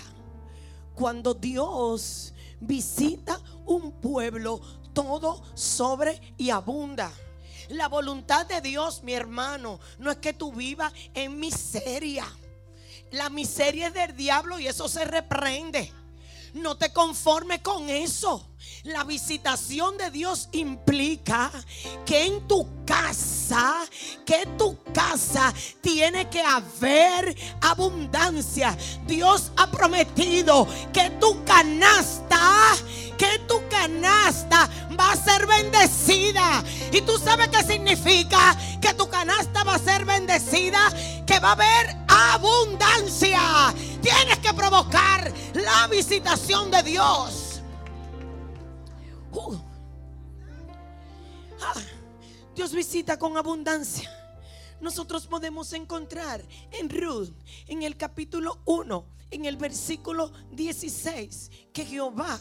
Cuando 0.94 1.34
Dios 1.34 2.34
visita 2.60 3.40
un 3.66 3.92
pueblo, 3.92 4.60
todo 4.92 5.42
sobre 5.54 6.20
y 6.36 6.50
abunda. 6.50 7.12
La 7.68 7.88
voluntad 7.88 8.46
de 8.46 8.60
Dios, 8.60 9.02
mi 9.02 9.12
hermano, 9.12 9.78
no 9.98 10.10
es 10.10 10.18
que 10.18 10.32
tú 10.32 10.52
vivas 10.52 10.92
en 11.14 11.38
miseria. 11.38 12.26
La 13.10 13.28
miseria 13.28 13.88
es 13.88 13.94
del 13.94 14.16
diablo 14.16 14.58
y 14.58 14.68
eso 14.68 14.88
se 14.88 15.04
reprende. 15.04 15.92
No 16.54 16.76
te 16.76 16.92
conformes 16.92 17.60
con 17.60 17.88
eso. 17.88 18.46
La 18.84 19.04
visitación 19.04 19.98
de 19.98 20.10
Dios 20.10 20.48
implica 20.52 21.50
que 22.06 22.26
en 22.26 22.46
tu 22.48 22.84
casa, 22.84 23.86
que 24.24 24.42
en 24.42 24.56
tu 24.56 24.82
casa 24.92 25.52
tiene 25.80 26.28
que 26.28 26.40
haber 26.40 27.36
abundancia. 27.60 28.76
Dios 29.06 29.52
ha 29.56 29.70
prometido 29.70 30.66
que 30.92 31.10
tu 31.20 31.44
canasta, 31.44 32.76
que 33.18 33.38
tu 33.46 33.60
canasta 33.68 34.68
va 34.98 35.12
a 35.12 35.16
ser 35.16 35.46
bendecida. 35.46 36.64
Y 36.92 37.02
tú 37.02 37.18
sabes 37.18 37.48
qué 37.48 37.62
significa 37.64 38.56
que 38.80 38.94
tu 38.94 39.08
canasta 39.08 39.62
va 39.62 39.74
a 39.74 39.78
ser 39.78 40.04
bendecida, 40.04 40.80
que 41.26 41.38
va 41.38 41.50
a 41.50 41.52
haber 41.52 42.09
abundancia. 42.20 43.74
Tienes 44.02 44.38
que 44.38 44.52
provocar 44.54 45.32
la 45.54 45.86
visitación 45.88 46.70
de 46.70 46.82
Dios. 46.82 47.60
Uh. 49.32 49.56
Ah, 51.62 51.74
Dios 52.54 52.72
visita 52.72 53.18
con 53.18 53.36
abundancia. 53.36 54.10
Nosotros 54.80 55.26
podemos 55.26 55.72
encontrar 55.74 56.42
en 56.72 56.88
Ruth, 56.88 57.30
en 57.66 57.82
el 57.82 57.96
capítulo 57.96 58.60
1, 58.64 59.04
en 59.30 59.44
el 59.44 59.56
versículo 59.56 60.32
16, 60.52 61.50
que 61.72 61.84
Jehová 61.84 62.38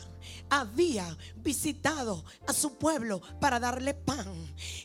había 0.50 1.06
visitado 1.38 2.24
a 2.48 2.54
su 2.54 2.74
pueblo 2.74 3.22
para 3.40 3.60
darle 3.60 3.94
pan. 3.94 4.28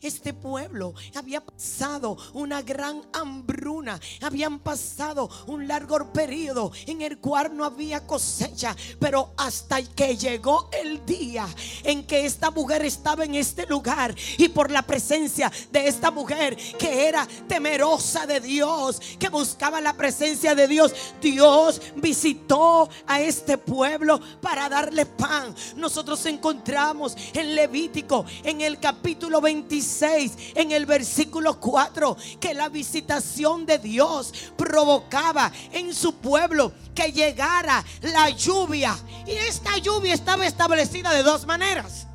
Este 0.03 0.33
pueblo 0.33 0.95
había 1.15 1.45
pasado 1.45 2.17
una 2.33 2.63
gran 2.63 3.03
hambruna, 3.13 4.01
habían 4.23 4.59
pasado 4.61 5.29
un 5.47 5.67
largo 5.67 6.13
periodo 6.13 6.73
en 6.87 7.03
el 7.03 7.19
cual 7.19 7.57
no 7.57 7.65
había 7.65 8.07
cosecha, 8.07 8.77
pero 8.99 9.33
hasta 9.37 9.83
que 9.83 10.17
llegó 10.17 10.69
el 10.73 11.05
día 11.05 11.47
en 11.83 12.07
que 12.07 12.27
esta 12.27 12.51
mujer 12.51 12.85
estaba 12.85 13.25
en 13.25 13.35
este 13.35 13.67
lugar 13.67 14.15
y 14.39 14.49
por 14.49 14.71
la 14.71 14.83
presencia 14.83 15.51
de 15.73 15.89
esta 15.89 16.11
mujer 16.11 16.57
que 16.79 17.09
era 17.09 17.27
temerosa 17.49 18.27
de 18.27 18.41
Dios, 18.41 19.01
que 19.19 19.29
buscaba 19.29 19.81
la 19.81 19.95
presencia 19.95 20.55
de 20.55 20.69
Dios, 20.69 20.95
Dios 21.21 21.81
visitó 21.97 22.89
a 23.07 23.21
este 23.21 23.59
pueblo 23.59 24.21
para 24.45 24.69
darle 24.69 25.07
pan. 25.07 25.55
Nosotros 25.75 26.25
encontramos 26.27 27.17
en 27.33 27.55
Levítico, 27.55 28.27
en 28.43 28.61
el 28.61 28.79
capítulo 28.79 29.41
26, 29.41 30.53
en 30.55 30.71
el 30.71 30.85
versículo 30.85 31.59
4, 31.59 32.15
que 32.39 32.53
la 32.53 32.69
visitación 32.69 33.65
de 33.65 33.79
Dios 33.79 34.35
provocaba 34.55 35.51
en 35.73 35.95
su 35.95 36.17
pueblo 36.17 36.73
que 36.95 37.11
llegara 37.11 37.83
la 38.03 38.29
lluvia. 38.29 38.95
Y 39.27 39.31
esta 39.31 39.79
lluvia 39.79 40.13
estaba 40.13 40.47
establecida 40.47 41.11
de 41.15 41.23
dos 41.23 41.47
maneras. 41.47 42.07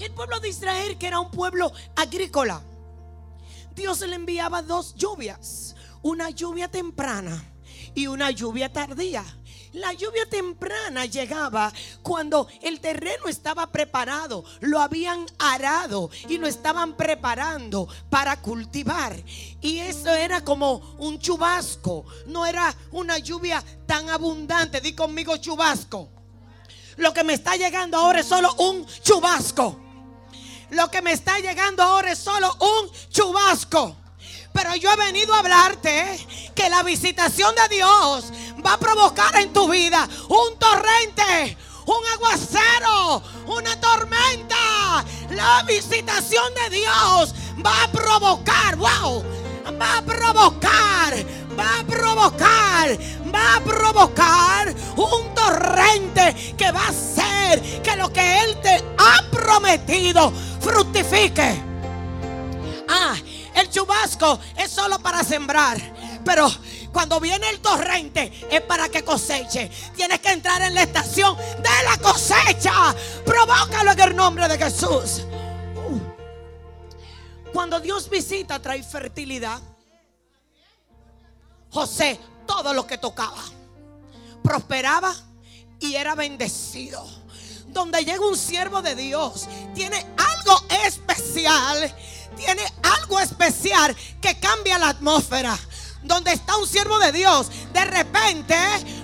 El 0.00 0.10
pueblo 0.10 0.40
de 0.40 0.48
Israel, 0.48 0.98
que 0.98 1.06
era 1.06 1.20
un 1.20 1.30
pueblo 1.30 1.72
agrícola, 1.94 2.60
Dios 3.76 4.00
le 4.00 4.16
enviaba 4.16 4.62
dos 4.62 4.96
lluvias, 4.96 5.76
una 6.02 6.30
lluvia 6.30 6.68
temprana 6.68 7.52
y 7.94 8.08
una 8.08 8.32
lluvia 8.32 8.72
tardía. 8.72 9.24
La 9.74 9.92
lluvia 9.92 10.24
temprana 10.30 11.04
llegaba 11.04 11.72
cuando 12.00 12.46
el 12.62 12.78
terreno 12.78 13.26
estaba 13.26 13.66
preparado, 13.72 14.44
lo 14.60 14.78
habían 14.80 15.26
arado 15.36 16.10
y 16.28 16.38
lo 16.38 16.46
estaban 16.46 16.96
preparando 16.96 17.88
para 18.08 18.40
cultivar. 18.40 19.20
Y 19.60 19.80
eso 19.80 20.14
era 20.14 20.44
como 20.44 20.76
un 20.98 21.18
chubasco, 21.18 22.04
no 22.26 22.46
era 22.46 22.72
una 22.92 23.18
lluvia 23.18 23.64
tan 23.84 24.08
abundante. 24.10 24.80
Di 24.80 24.94
conmigo 24.94 25.36
chubasco. 25.38 26.08
Lo 26.96 27.12
que 27.12 27.24
me 27.24 27.34
está 27.34 27.56
llegando 27.56 27.98
ahora 27.98 28.20
es 28.20 28.26
solo 28.26 28.54
un 28.58 28.86
chubasco. 29.02 29.80
Lo 30.70 30.88
que 30.88 31.02
me 31.02 31.10
está 31.10 31.40
llegando 31.40 31.82
ahora 31.82 32.12
es 32.12 32.18
solo 32.20 32.56
un 32.60 32.92
chubasco. 33.10 34.03
Pero 34.54 34.76
yo 34.76 34.88
he 34.92 34.96
venido 34.96 35.34
a 35.34 35.40
hablarte 35.40 36.26
que 36.54 36.70
la 36.70 36.84
visitación 36.84 37.52
de 37.56 37.74
Dios 37.74 38.32
va 38.64 38.74
a 38.74 38.78
provocar 38.78 39.34
en 39.36 39.52
tu 39.52 39.68
vida 39.68 40.08
un 40.28 40.56
torrente, 40.60 41.58
un 41.86 42.06
aguacero, 42.14 43.20
una 43.48 43.78
tormenta. 43.80 45.04
La 45.30 45.64
visitación 45.64 46.54
de 46.54 46.76
Dios 46.76 47.34
va 47.66 47.82
a 47.82 47.88
provocar, 47.90 48.76
wow, 48.76 49.24
va 49.80 49.98
a 49.98 50.02
provocar, 50.02 51.14
va 51.58 51.80
a 51.80 51.84
provocar, 51.84 52.98
va 53.34 53.56
a 53.56 53.60
provocar 53.60 54.74
un 54.94 55.34
torrente 55.34 56.54
que 56.56 56.70
va 56.70 56.80
a 56.80 56.90
hacer 56.90 57.82
que 57.82 57.96
lo 57.96 58.12
que 58.12 58.44
Él 58.44 58.56
te 58.62 58.84
ha 58.98 59.20
prometido 59.32 60.32
fructifique. 60.60 61.60
Ah, 62.88 63.16
el 63.54 63.70
chubasco 63.70 64.38
es 64.56 64.70
solo 64.70 64.98
para 64.98 65.22
sembrar. 65.22 65.78
Pero 66.24 66.48
cuando 66.92 67.20
viene 67.20 67.50
el 67.50 67.60
torrente 67.60 68.32
es 68.50 68.60
para 68.62 68.88
que 68.88 69.04
coseche. 69.04 69.70
Tienes 69.94 70.20
que 70.20 70.30
entrar 70.30 70.62
en 70.62 70.74
la 70.74 70.82
estación 70.82 71.36
de 71.36 71.84
la 71.84 71.98
cosecha. 71.98 72.94
Provócalo 73.24 73.92
en 73.92 74.00
el 74.00 74.16
nombre 74.16 74.48
de 74.48 74.58
Jesús. 74.58 75.22
Cuando 77.52 77.78
Dios 77.80 78.08
visita 78.10 78.60
trae 78.60 78.82
fertilidad. 78.82 79.60
José, 81.70 82.20
todo 82.46 82.72
lo 82.72 82.86
que 82.86 82.98
tocaba, 82.98 83.42
prosperaba 84.42 85.14
y 85.80 85.96
era 85.96 86.14
bendecido. 86.14 87.04
Donde 87.66 88.04
llega 88.04 88.24
un 88.24 88.36
siervo 88.36 88.80
de 88.82 88.94
Dios, 88.94 89.48
tiene 89.74 90.06
algo 90.16 90.64
especial, 90.86 91.92
tiene 92.36 92.62
algo 92.82 93.20
especial 93.20 93.96
que 94.20 94.38
cambia 94.38 94.78
la 94.78 94.88
atmósfera. 94.90 95.58
Donde 96.02 96.32
está 96.32 96.56
un 96.56 96.66
siervo 96.66 96.98
de 96.98 97.12
Dios, 97.12 97.46
de 97.72 97.84
repente 97.84 98.56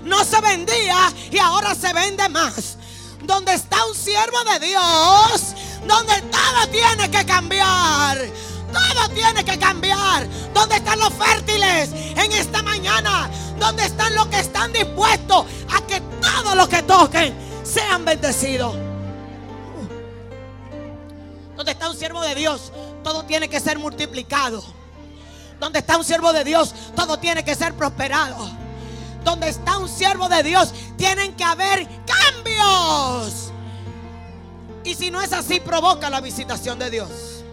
no 0.05 0.23
se 0.23 0.41
vendía 0.41 1.11
y 1.31 1.39
ahora 1.39 1.75
se 1.75 1.93
vende 1.93 2.29
más. 2.29 2.77
Donde 3.23 3.55
está 3.55 3.85
un 3.87 3.95
siervo 3.95 4.39
de 4.45 4.67
Dios, 4.67 5.55
donde 5.87 6.21
todo 6.23 6.69
tiene 6.71 7.11
que 7.11 7.25
cambiar. 7.25 8.19
Todo 8.73 9.09
tiene 9.15 9.45
que 9.45 9.59
cambiar. 9.59 10.29
¿Dónde 10.53 10.77
están 10.77 10.99
los 10.99 11.13
fértiles 11.15 11.91
en 11.93 12.33
esta 12.33 12.63
mañana? 12.63 13.31
¿Dónde 13.59 13.85
están 13.85 14.15
los 14.15 14.27
que 14.27 14.41
están 14.41 14.73
dispuestos 14.73 15.47
a 15.75 15.87
que 15.87 16.01
todo 16.01 16.55
lo 16.55 16.69
que 16.69 16.83
toquen 16.83 17.35
sean 17.65 18.05
bendecidos? 18.05 18.90
¿Dónde 21.61 21.73
está 21.73 21.91
un 21.91 21.97
siervo 21.97 22.23
de 22.23 22.35
Dios? 22.35 22.73
Todo 23.05 23.27
tiene 23.27 23.51
que 23.51 23.61
ser 23.61 23.79
multiplicado. 23.79 24.65
Donde 25.59 25.81
está 25.81 25.99
un 25.99 26.05
siervo 26.05 26.33
de 26.33 26.43
Dios, 26.43 26.75
todo 26.97 27.19
tiene 27.19 27.45
que 27.45 27.55
ser 27.55 27.75
prosperado. 27.75 28.51
Donde 29.23 29.51
está 29.51 29.77
un 29.77 29.87
siervo 29.87 30.27
de 30.31 30.43
Dios, 30.43 30.73
tienen 30.97 31.37
que 31.37 31.45
haber 31.45 31.87
cambios. 32.07 33.53
Y 34.85 34.95
si 34.95 35.11
no 35.11 35.21
es 35.21 35.35
así, 35.35 35.61
provoca 35.61 36.09
la 36.09 36.23
visitación 36.23 36.79
de 36.79 36.89
Dios. 36.89 37.45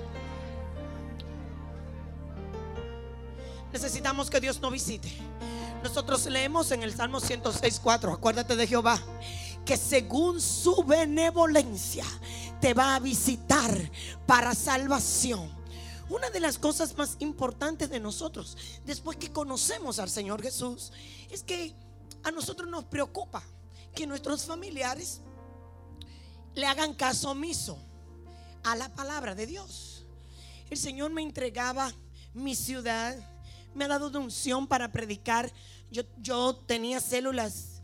Necesitamos 3.74 4.30
que 4.30 4.40
Dios 4.40 4.62
nos 4.62 4.72
visite. 4.72 5.12
Nosotros 5.84 6.26
leemos 6.28 6.72
en 6.72 6.82
el 6.82 6.96
Salmo 6.96 7.20
106.4, 7.20 8.14
acuérdate 8.14 8.56
de 8.56 8.68
Jehová, 8.68 9.02
que 9.66 9.76
según 9.76 10.40
su 10.40 10.82
benevolencia 10.86 12.06
te 12.60 12.74
va 12.74 12.96
a 12.96 13.00
visitar 13.00 13.92
para 14.26 14.56
salvación. 14.56 15.50
Una 16.10 16.30
de 16.30 16.40
las 16.40 16.58
cosas 16.58 16.98
más 16.98 17.18
importantes 17.20 17.90
de 17.90 18.00
nosotros, 18.00 18.58
después 18.86 19.18
que 19.18 19.32
conocemos 19.32 20.00
al 20.00 20.10
Señor 20.10 20.42
Jesús, 20.42 20.92
es 21.30 21.44
que 21.44 21.76
a 22.24 22.32
nosotros 22.32 22.70
nos 22.70 22.86
preocupa 22.86 23.44
que 23.94 24.08
nuestros 24.08 24.46
familiares 24.46 25.22
le 26.56 26.66
hagan 26.66 26.94
caso 26.94 27.32
omiso 27.32 27.78
a 28.64 28.76
la 28.76 28.90
palabra 28.90 29.36
de 29.36 29.48
Dios. 29.48 30.06
El 30.70 30.78
Señor 30.78 31.12
me 31.12 31.22
entregaba 31.22 31.94
mi 32.34 32.56
ciudad, 32.56 33.18
me 33.76 33.86
ha 33.86 33.88
dado 33.90 34.10
de 34.10 34.18
unción 34.18 34.68
para 34.68 34.92
predicar. 34.92 35.52
Yo, 35.92 36.04
yo 36.18 36.56
tenía 36.56 37.00
células, 37.02 37.82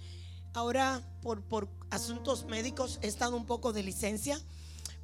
ahora 0.54 1.02
por, 1.22 1.42
por 1.42 1.70
asuntos 1.90 2.46
médicos 2.46 3.00
he 3.02 3.08
estado 3.08 3.36
un 3.36 3.46
poco 3.46 3.74
de 3.74 3.84
licencia 3.84 4.40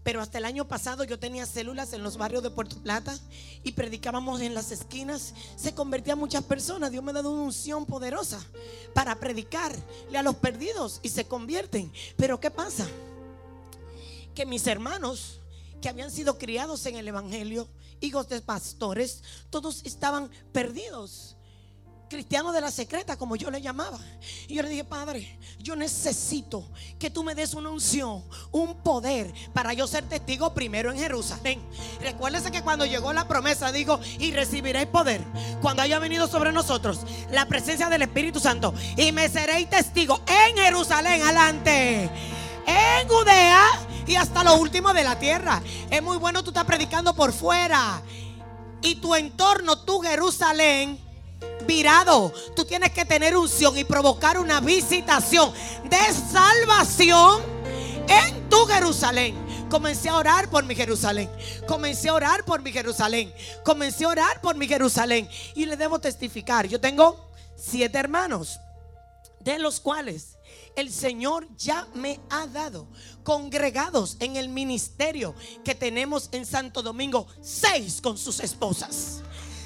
pero 0.03 0.21
hasta 0.21 0.37
el 0.37 0.45
año 0.45 0.67
pasado 0.67 1.03
yo 1.03 1.19
tenía 1.19 1.45
células 1.45 1.93
en 1.93 2.03
los 2.03 2.17
barrios 2.17 2.43
de 2.43 2.49
Puerto 2.49 2.77
Plata 2.81 3.17
y 3.63 3.73
predicábamos 3.73 4.41
en 4.41 4.53
las 4.53 4.71
esquinas. 4.71 5.33
Se 5.55 5.73
convertían 5.73 6.17
muchas 6.17 6.43
personas. 6.43 6.91
Dios 6.91 7.03
me 7.03 7.11
ha 7.11 7.15
dado 7.15 7.31
una 7.31 7.43
unción 7.43 7.85
poderosa 7.85 8.43
para 8.93 9.15
predicarle 9.15 10.17
a 10.17 10.23
los 10.23 10.35
perdidos 10.35 10.99
y 11.03 11.09
se 11.09 11.25
convierten. 11.25 11.91
Pero 12.15 12.39
¿qué 12.39 12.49
pasa? 12.49 12.87
Que 14.33 14.45
mis 14.45 14.65
hermanos 14.67 15.39
que 15.81 15.89
habían 15.89 16.11
sido 16.11 16.37
criados 16.37 16.85
en 16.85 16.95
el 16.95 17.07
Evangelio, 17.07 17.67
hijos 18.01 18.27
de 18.29 18.41
pastores, 18.41 19.23
todos 19.49 19.81
estaban 19.85 20.29
perdidos 20.51 21.37
cristiano 22.09 22.51
de 22.51 22.59
la 22.59 22.71
secreta, 22.71 23.15
como 23.15 23.35
yo 23.35 23.49
le 23.49 23.61
llamaba. 23.61 23.99
Y 24.47 24.55
yo 24.55 24.63
le 24.63 24.69
dije, 24.69 24.83
Padre, 24.83 25.37
yo 25.59 25.75
necesito 25.75 26.67
que 26.97 27.09
tú 27.09 27.23
me 27.23 27.35
des 27.35 27.53
una 27.53 27.69
unción, 27.69 28.23
un 28.51 28.75
poder 28.75 29.31
para 29.53 29.73
yo 29.73 29.87
ser 29.87 30.03
testigo 30.03 30.53
primero 30.53 30.91
en 30.91 30.97
Jerusalén. 30.97 31.61
Recuérdese 32.01 32.51
que 32.51 32.63
cuando 32.63 32.85
llegó 32.85 33.13
la 33.13 33.27
promesa, 33.27 33.71
digo, 33.71 33.99
y 34.17 34.31
recibiréis 34.31 34.87
poder 34.87 35.23
cuando 35.61 35.83
haya 35.83 35.99
venido 35.99 36.27
sobre 36.27 36.51
nosotros 36.51 36.99
la 37.31 37.45
presencia 37.47 37.87
del 37.89 38.01
Espíritu 38.01 38.39
Santo. 38.39 38.73
Y 38.97 39.11
me 39.11 39.29
seréis 39.29 39.69
testigo 39.69 40.19
en 40.27 40.57
Jerusalén, 40.57 41.21
adelante, 41.21 42.09
en 42.65 43.07
Judea 43.07 43.63
y 44.07 44.15
hasta 44.15 44.43
lo 44.43 44.55
último 44.55 44.91
de 44.93 45.03
la 45.03 45.19
tierra. 45.19 45.61
Es 45.91 46.01
muy 46.01 46.17
bueno 46.17 46.43
tú 46.43 46.49
estás 46.49 46.65
predicando 46.65 47.13
por 47.13 47.31
fuera. 47.31 48.01
Y 48.81 48.95
tu 48.95 49.13
entorno, 49.13 49.79
tu 49.79 49.99
Jerusalén, 49.99 51.08
virado. 51.65 52.33
Tú 52.55 52.65
tienes 52.65 52.91
que 52.91 53.05
tener 53.05 53.35
unción 53.35 53.77
y 53.77 53.83
provocar 53.83 54.37
una 54.39 54.59
visitación 54.59 55.51
de 55.85 56.13
salvación 56.31 57.41
en 58.07 58.49
tu 58.49 58.65
Jerusalén. 58.65 59.35
Comencé 59.69 60.09
a 60.09 60.15
orar 60.15 60.49
por 60.49 60.63
mi 60.65 60.75
Jerusalén. 60.75 61.29
Comencé 61.67 62.09
a 62.09 62.13
orar 62.13 62.43
por 62.43 62.61
mi 62.61 62.71
Jerusalén. 62.71 63.31
Comencé 63.63 64.05
a 64.05 64.09
orar 64.09 64.41
por 64.41 64.55
mi 64.55 64.67
Jerusalén. 64.67 65.29
Y 65.53 65.65
le 65.65 65.77
debo 65.77 65.99
testificar. 65.99 66.67
Yo 66.67 66.81
tengo 66.81 67.29
siete 67.55 67.97
hermanos, 67.97 68.59
de 69.39 69.59
los 69.59 69.79
cuales 69.79 70.37
el 70.75 70.91
Señor 70.91 71.47
ya 71.57 71.87
me 71.93 72.19
ha 72.29 72.47
dado 72.47 72.87
congregados 73.23 74.17
en 74.19 74.37
el 74.37 74.49
ministerio 74.49 75.35
que 75.63 75.75
tenemos 75.75 76.29
en 76.31 76.45
Santo 76.45 76.81
Domingo, 76.81 77.27
seis 77.41 78.01
con 78.01 78.17
sus 78.17 78.39
esposas. 78.39 79.21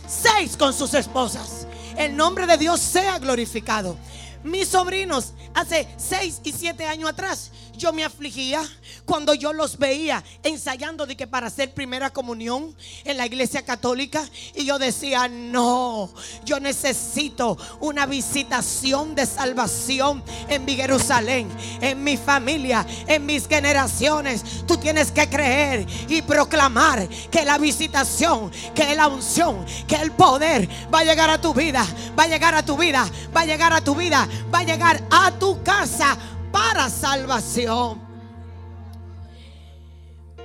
Seis 0.07 0.57
con 0.57 0.73
sus 0.73 0.93
esposas 0.93 1.67
el 1.97 2.15
nombre 2.15 2.47
de 2.47 2.57
Dios 2.57 2.79
sea 2.79 3.19
glorificado. 3.19 3.97
Mis 4.43 4.67
sobrinos, 4.67 5.33
hace 5.53 5.87
seis 5.97 6.41
y 6.43 6.51
siete 6.51 6.85
años 6.85 7.09
atrás, 7.09 7.51
yo 7.77 7.93
me 7.93 8.03
afligía 8.03 8.62
cuando 9.05 9.33
yo 9.33 9.53
los 9.53 9.77
veía 9.77 10.23
ensayando 10.43 11.05
de 11.05 11.15
que 11.15 11.27
para 11.27 11.47
hacer 11.47 11.73
primera 11.73 12.12
comunión 12.12 12.75
en 13.03 13.17
la 13.17 13.25
iglesia 13.25 13.63
católica. 13.63 14.23
Y 14.55 14.65
yo 14.65 14.79
decía, 14.79 15.27
no, 15.27 16.09
yo 16.45 16.59
necesito 16.59 17.57
una 17.79 18.05
visitación 18.05 19.15
de 19.15 19.25
salvación 19.25 20.23
en 20.47 20.65
mi 20.65 20.75
Jerusalén, 20.75 21.49
en 21.81 22.03
mi 22.03 22.17
familia, 22.17 22.86
en 23.07 23.25
mis 23.25 23.47
generaciones. 23.47 24.65
Tú 24.67 24.77
tienes 24.77 25.12
que 25.12 25.27
creer 25.27 25.86
y 26.07 26.21
proclamar 26.21 27.07
que 27.29 27.45
la 27.45 27.57
visitación, 27.57 28.51
que 28.73 28.95
la 28.95 29.07
unción, 29.07 29.65
que 29.88 29.95
el 29.95 30.12
poder 30.12 30.69
va 30.93 30.99
a 30.99 31.03
llegar 31.03 31.29
a 31.29 31.41
tu 31.41 31.53
vida, 31.53 31.86
va 32.17 32.23
a 32.23 32.27
llegar 32.27 32.55
a 32.55 32.63
tu 32.63 32.77
vida, 32.77 33.07
va 33.36 33.41
a 33.41 33.45
llegar 33.45 33.73
a 33.73 33.81
tu 33.81 33.95
vida 33.95 34.27
va 34.53 34.59
a 34.59 34.63
llegar 34.63 35.01
a 35.09 35.31
tu 35.31 35.62
casa 35.63 36.17
para 36.53 36.87
salvación. 36.87 37.99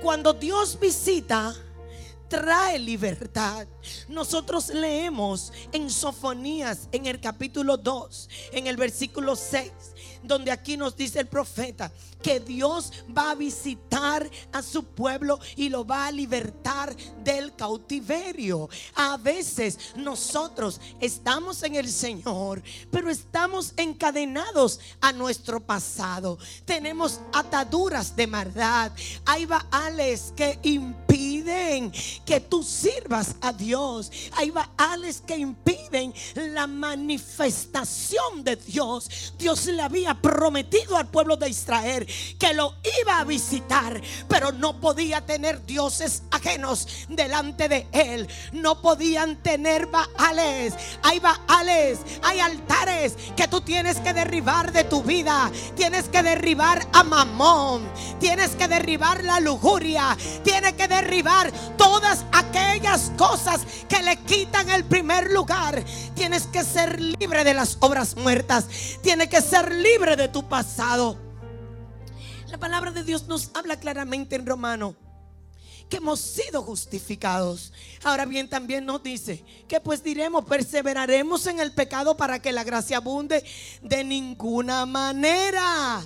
Cuando 0.01 0.33
Dios 0.33 0.77
visita, 0.79 1.53
trae 2.27 2.79
libertad. 2.79 3.67
Nosotros 4.07 4.69
leemos 4.69 5.53
en 5.71 5.89
Sofonías, 5.89 6.89
en 6.91 7.05
el 7.05 7.21
capítulo 7.21 7.77
2, 7.77 8.29
en 8.53 8.65
el 8.65 8.75
versículo 8.75 9.35
6, 9.35 9.71
donde 10.23 10.51
aquí 10.51 10.77
nos 10.77 10.95
dice 10.95 11.19
el 11.19 11.27
profeta 11.27 11.91
que 12.21 12.39
Dios 12.39 12.91
va 13.15 13.31
a 13.31 13.35
visitar 13.35 14.29
a 14.51 14.61
su 14.61 14.83
pueblo 14.83 15.39
y 15.55 15.69
lo 15.69 15.85
va 15.85 16.07
a 16.07 16.11
libertar 16.11 16.95
del 17.23 17.55
cautiverio. 17.55 18.69
A 18.95 19.17
veces 19.17 19.77
nosotros 19.95 20.79
estamos 20.99 21.63
en 21.63 21.75
el 21.75 21.89
Señor, 21.89 22.61
pero 22.91 23.09
estamos 23.09 23.73
encadenados 23.77 24.79
a 25.01 25.11
nuestro 25.11 25.59
pasado. 25.59 26.37
Tenemos 26.65 27.19
ataduras 27.33 28.15
de 28.15 28.27
maldad. 28.27 28.91
Hay 29.25 29.45
baales 29.45 30.33
que 30.35 30.59
impiden 30.63 31.91
que 32.25 32.39
tú 32.39 32.63
sirvas 32.63 33.35
a 33.41 33.53
Dios. 33.53 34.11
Hay 34.33 34.51
baales 34.51 35.21
que 35.25 35.37
impiden 35.37 36.13
la 36.35 36.67
manifestación 36.67 38.43
de 38.43 38.55
Dios. 38.55 39.33
Dios 39.37 39.65
le 39.65 39.81
había 39.81 40.13
prometido 40.13 40.97
al 40.97 41.09
pueblo 41.09 41.35
de 41.35 41.49
Israel 41.49 42.07
que 42.37 42.53
lo 42.53 42.75
iba 43.01 43.19
a 43.19 43.23
visitar, 43.23 44.01
pero 44.27 44.51
no 44.51 44.79
podía 44.79 45.25
tener 45.25 45.65
dioses 45.65 46.23
ajenos 46.31 46.87
delante 47.09 47.69
de 47.69 47.87
él. 47.91 48.27
No 48.51 48.81
podían 48.81 49.37
tener 49.37 49.87
baales. 49.87 50.73
Hay 51.03 51.19
baales, 51.19 51.99
hay 52.23 52.39
altares 52.39 53.15
que 53.35 53.47
tú 53.47 53.61
tienes 53.61 53.97
que 53.97 54.13
derribar 54.13 54.71
de 54.71 54.83
tu 54.83 55.03
vida. 55.03 55.51
Tienes 55.75 56.09
que 56.09 56.23
derribar 56.23 56.85
a 56.93 57.03
Mamón. 57.03 57.87
Tienes 58.19 58.51
que 58.51 58.67
derribar 58.67 59.23
la 59.23 59.39
lujuria. 59.39 60.17
Tienes 60.43 60.73
que 60.73 60.87
derribar 60.87 61.51
todas 61.77 62.25
aquellas 62.31 63.11
cosas 63.17 63.61
que 63.87 64.01
le 64.03 64.17
quitan 64.17 64.69
el 64.69 64.83
primer 64.85 65.31
lugar. 65.31 65.83
Tienes 66.15 66.47
que 66.47 66.63
ser 66.63 66.99
libre 66.99 67.43
de 67.43 67.53
las 67.53 67.77
obras 67.79 68.15
muertas. 68.15 68.65
Tienes 69.01 69.29
que 69.29 69.41
ser 69.41 69.73
libre 69.73 70.15
de 70.15 70.27
tu 70.27 70.47
pasado. 70.47 71.28
La 72.49 72.57
palabra 72.57 72.89
de 72.91 73.03
Dios 73.03 73.27
nos 73.27 73.51
habla 73.53 73.79
claramente 73.79 74.35
en 74.35 74.45
Romano 74.45 74.95
que 75.87 75.97
hemos 75.97 76.19
sido 76.19 76.61
justificados. 76.63 77.73
Ahora 78.03 78.25
bien, 78.25 78.47
también 78.47 78.85
nos 78.85 79.03
dice 79.03 79.43
que 79.67 79.79
pues 79.79 80.03
diremos, 80.03 80.45
perseveraremos 80.45 81.45
en 81.47 81.59
el 81.59 81.73
pecado 81.73 82.15
para 82.15 82.39
que 82.39 82.51
la 82.51 82.63
gracia 82.63 82.97
abunde 82.97 83.43
de 83.81 84.03
ninguna 84.03 84.85
manera. 84.85 86.05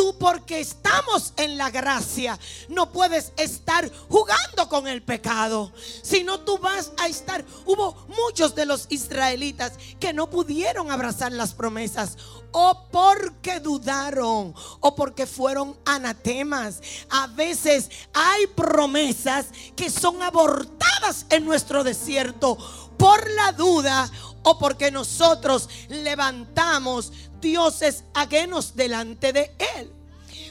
Tú 0.00 0.16
porque 0.18 0.60
estamos 0.60 1.34
en 1.36 1.58
la 1.58 1.68
gracia, 1.68 2.38
no 2.70 2.90
puedes 2.90 3.34
estar 3.36 3.92
jugando 4.08 4.66
con 4.70 4.88
el 4.88 5.02
pecado. 5.02 5.74
Si 6.02 6.24
no, 6.24 6.40
tú 6.40 6.56
vas 6.56 6.90
a 6.96 7.06
estar. 7.06 7.44
Hubo 7.66 8.06
muchos 8.08 8.54
de 8.54 8.64
los 8.64 8.86
israelitas 8.88 9.74
que 10.00 10.14
no 10.14 10.30
pudieron 10.30 10.90
abrazar 10.90 11.32
las 11.32 11.52
promesas 11.52 12.16
o 12.50 12.86
porque 12.90 13.60
dudaron 13.60 14.54
o 14.80 14.94
porque 14.96 15.26
fueron 15.26 15.78
anatemas. 15.84 16.80
A 17.10 17.26
veces 17.26 17.90
hay 18.14 18.46
promesas 18.46 19.48
que 19.76 19.90
son 19.90 20.22
abortadas 20.22 21.26
en 21.28 21.44
nuestro 21.44 21.84
desierto 21.84 22.56
por 22.96 23.28
la 23.32 23.52
duda 23.52 24.10
o 24.44 24.58
porque 24.58 24.90
nosotros 24.90 25.68
levantamos 25.88 27.12
dioses 27.40 28.04
ajenos 28.14 28.76
delante 28.76 29.32
de 29.32 29.50
Él 29.76 29.92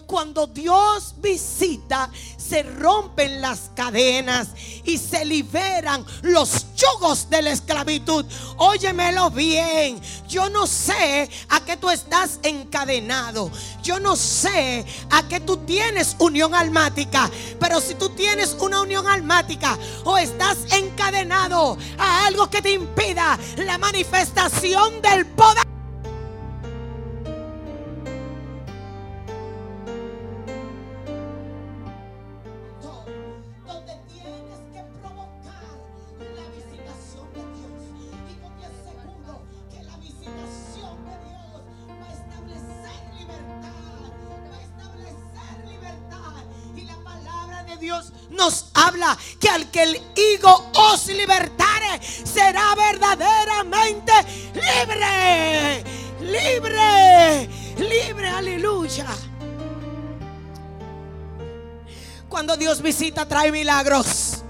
cuando 0.09 0.47
Dios 0.47 1.13
visita, 1.19 2.09
se 2.35 2.63
rompen 2.63 3.41
las 3.41 3.69
cadenas 3.75 4.47
y 4.83 4.97
se 4.97 5.23
liberan 5.23 6.03
los 6.23 6.65
yugos 6.75 7.29
de 7.29 7.43
la 7.43 7.51
esclavitud. 7.51 8.25
Óyemelo 8.57 9.29
bien. 9.29 10.01
Yo 10.27 10.49
no 10.49 10.65
sé 10.65 11.29
a 11.49 11.63
qué 11.63 11.77
tú 11.77 11.91
estás 11.91 12.39
encadenado. 12.41 13.51
Yo 13.83 13.99
no 13.99 14.15
sé 14.15 14.83
a 15.11 15.27
qué 15.27 15.41
tú 15.41 15.57
tienes 15.57 16.15
unión 16.17 16.55
almática. 16.55 17.29
Pero 17.59 17.79
si 17.79 17.93
tú 17.93 18.09
tienes 18.09 18.57
una 18.59 18.81
unión 18.81 19.05
almática 19.05 19.77
o 20.05 20.17
estás 20.17 20.57
encadenado 20.71 21.77
a 21.99 22.25
algo 22.25 22.49
que 22.49 22.63
te 22.63 22.71
impida 22.71 23.37
la 23.57 23.77
manifestación 23.77 25.03
del 25.03 25.27
poder 25.27 25.68
que 49.71 49.83
el 49.83 50.01
higo 50.15 50.71
os 50.73 51.07
libertare 51.07 51.99
será 52.01 52.75
verdaderamente 52.75 54.11
libre. 54.53 55.83
Libre, 56.21 57.49
libre, 57.77 58.29
aleluya. 58.29 59.07
Cuando 62.27 62.55
Dios 62.57 62.81
visita 62.81 63.25
trae 63.25 63.51
milagros. 63.51 64.43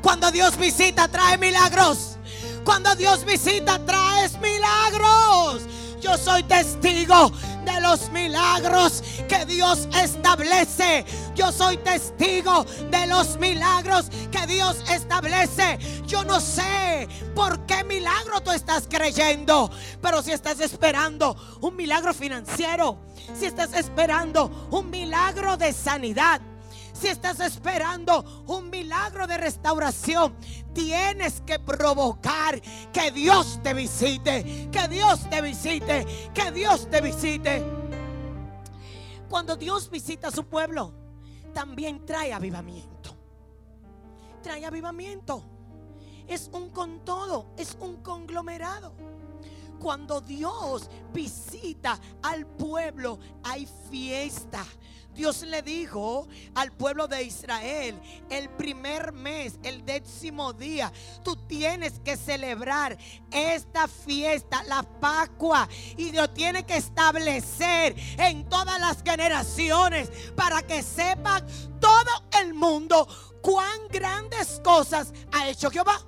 Cuando 0.00 0.30
Dios 0.30 0.56
visita 0.56 1.08
trae 1.08 1.36
milagros. 1.38 2.16
Cuando 2.64 2.94
Dios 2.94 3.24
visita 3.24 3.78
traes 3.84 4.38
milagros. 4.40 5.62
Yo 6.00 6.16
soy 6.16 6.42
testigo 6.44 7.30
de 7.64 7.80
los 7.80 8.10
milagros 8.10 9.02
que 9.28 9.44
Dios 9.46 9.88
establece. 10.02 11.04
Yo 11.34 11.52
soy 11.52 11.76
testigo 11.78 12.64
de 12.90 13.06
los 13.06 13.38
milagros 13.38 14.10
que 14.30 14.46
Dios 14.46 14.82
establece. 14.90 15.78
Yo 16.06 16.24
no 16.24 16.40
sé 16.40 17.08
por 17.34 17.64
qué 17.66 17.84
milagro 17.84 18.40
tú 18.42 18.50
estás 18.50 18.86
creyendo, 18.88 19.70
pero 20.00 20.22
si 20.22 20.32
estás 20.32 20.60
esperando 20.60 21.36
un 21.60 21.76
milagro 21.76 22.12
financiero, 22.14 22.98
si 23.38 23.46
estás 23.46 23.74
esperando 23.74 24.68
un 24.70 24.90
milagro 24.90 25.56
de 25.56 25.72
sanidad, 25.72 26.40
si 26.92 27.08
estás 27.08 27.40
esperando 27.40 28.44
un 28.46 28.70
milagro 28.70 29.26
de 29.26 29.36
restauración, 29.36 30.34
tienes 30.72 31.40
que 31.40 31.58
provocar 31.58 32.60
que 32.92 33.10
Dios 33.10 33.60
te 33.62 33.74
visite, 33.74 34.68
que 34.70 34.88
Dios 34.88 35.28
te 35.28 35.40
visite, 35.40 36.06
que 36.34 36.52
Dios 36.52 36.88
te 36.90 37.00
visite. 37.00 37.62
Cuando 39.28 39.56
Dios 39.56 39.90
visita 39.90 40.28
a 40.28 40.30
su 40.30 40.44
pueblo, 40.44 40.92
también 41.52 42.04
trae 42.04 42.32
avivamiento. 42.32 43.16
Trae 44.42 44.64
avivamiento. 44.66 45.44
Es 46.26 46.50
un 46.52 46.70
con 46.70 47.04
todo, 47.04 47.46
es 47.56 47.76
un 47.80 47.96
conglomerado. 48.02 48.92
Cuando 49.80 50.20
Dios 50.20 50.88
visita 51.12 51.98
al 52.22 52.46
pueblo, 52.46 53.18
hay 53.42 53.66
fiesta. 53.90 54.64
Dios 55.14 55.42
le 55.42 55.62
dijo 55.62 56.26
al 56.54 56.72
pueblo 56.72 57.06
de 57.06 57.22
Israel, 57.22 58.00
el 58.30 58.48
primer 58.50 59.12
mes, 59.12 59.58
el 59.62 59.84
décimo 59.84 60.52
día, 60.52 60.90
tú 61.22 61.36
tienes 61.36 62.00
que 62.00 62.16
celebrar 62.16 62.96
esta 63.30 63.88
fiesta, 63.88 64.62
la 64.64 64.82
Pascua, 64.82 65.68
y 65.96 66.10
Dios 66.10 66.32
tiene 66.32 66.64
que 66.64 66.76
establecer 66.76 67.94
en 68.16 68.48
todas 68.48 68.80
las 68.80 69.02
generaciones 69.02 70.10
para 70.34 70.62
que 70.62 70.82
sepan 70.82 71.46
todo 71.78 72.28
el 72.40 72.54
mundo 72.54 73.06
cuán 73.42 73.88
grandes 73.88 74.60
cosas 74.64 75.12
ha 75.32 75.48
hecho 75.48 75.70
Jehová. 75.70 76.00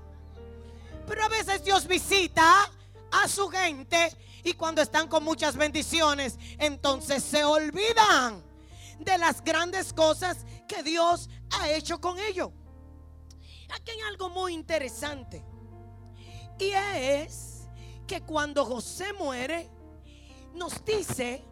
Pero 1.06 1.24
a 1.24 1.28
veces 1.28 1.62
Dios 1.62 1.86
visita 1.86 2.70
a 3.10 3.28
su 3.28 3.48
gente 3.48 4.16
y 4.44 4.54
cuando 4.54 4.80
están 4.80 5.08
con 5.08 5.24
muchas 5.24 5.56
bendiciones, 5.56 6.38
entonces 6.58 7.22
se 7.22 7.44
olvidan 7.44 8.53
de 8.98 9.18
las 9.18 9.42
grandes 9.42 9.92
cosas 9.92 10.44
que 10.68 10.82
Dios 10.82 11.28
ha 11.52 11.70
hecho 11.70 12.00
con 12.00 12.18
ellos. 12.18 12.50
Aquí 13.74 13.90
hay 13.90 14.00
algo 14.08 14.30
muy 14.30 14.54
interesante. 14.54 15.44
Y 16.58 16.70
es 16.70 17.68
que 18.06 18.20
cuando 18.20 18.64
José 18.64 19.12
muere, 19.12 19.68
nos 20.54 20.84
dice 20.84 21.44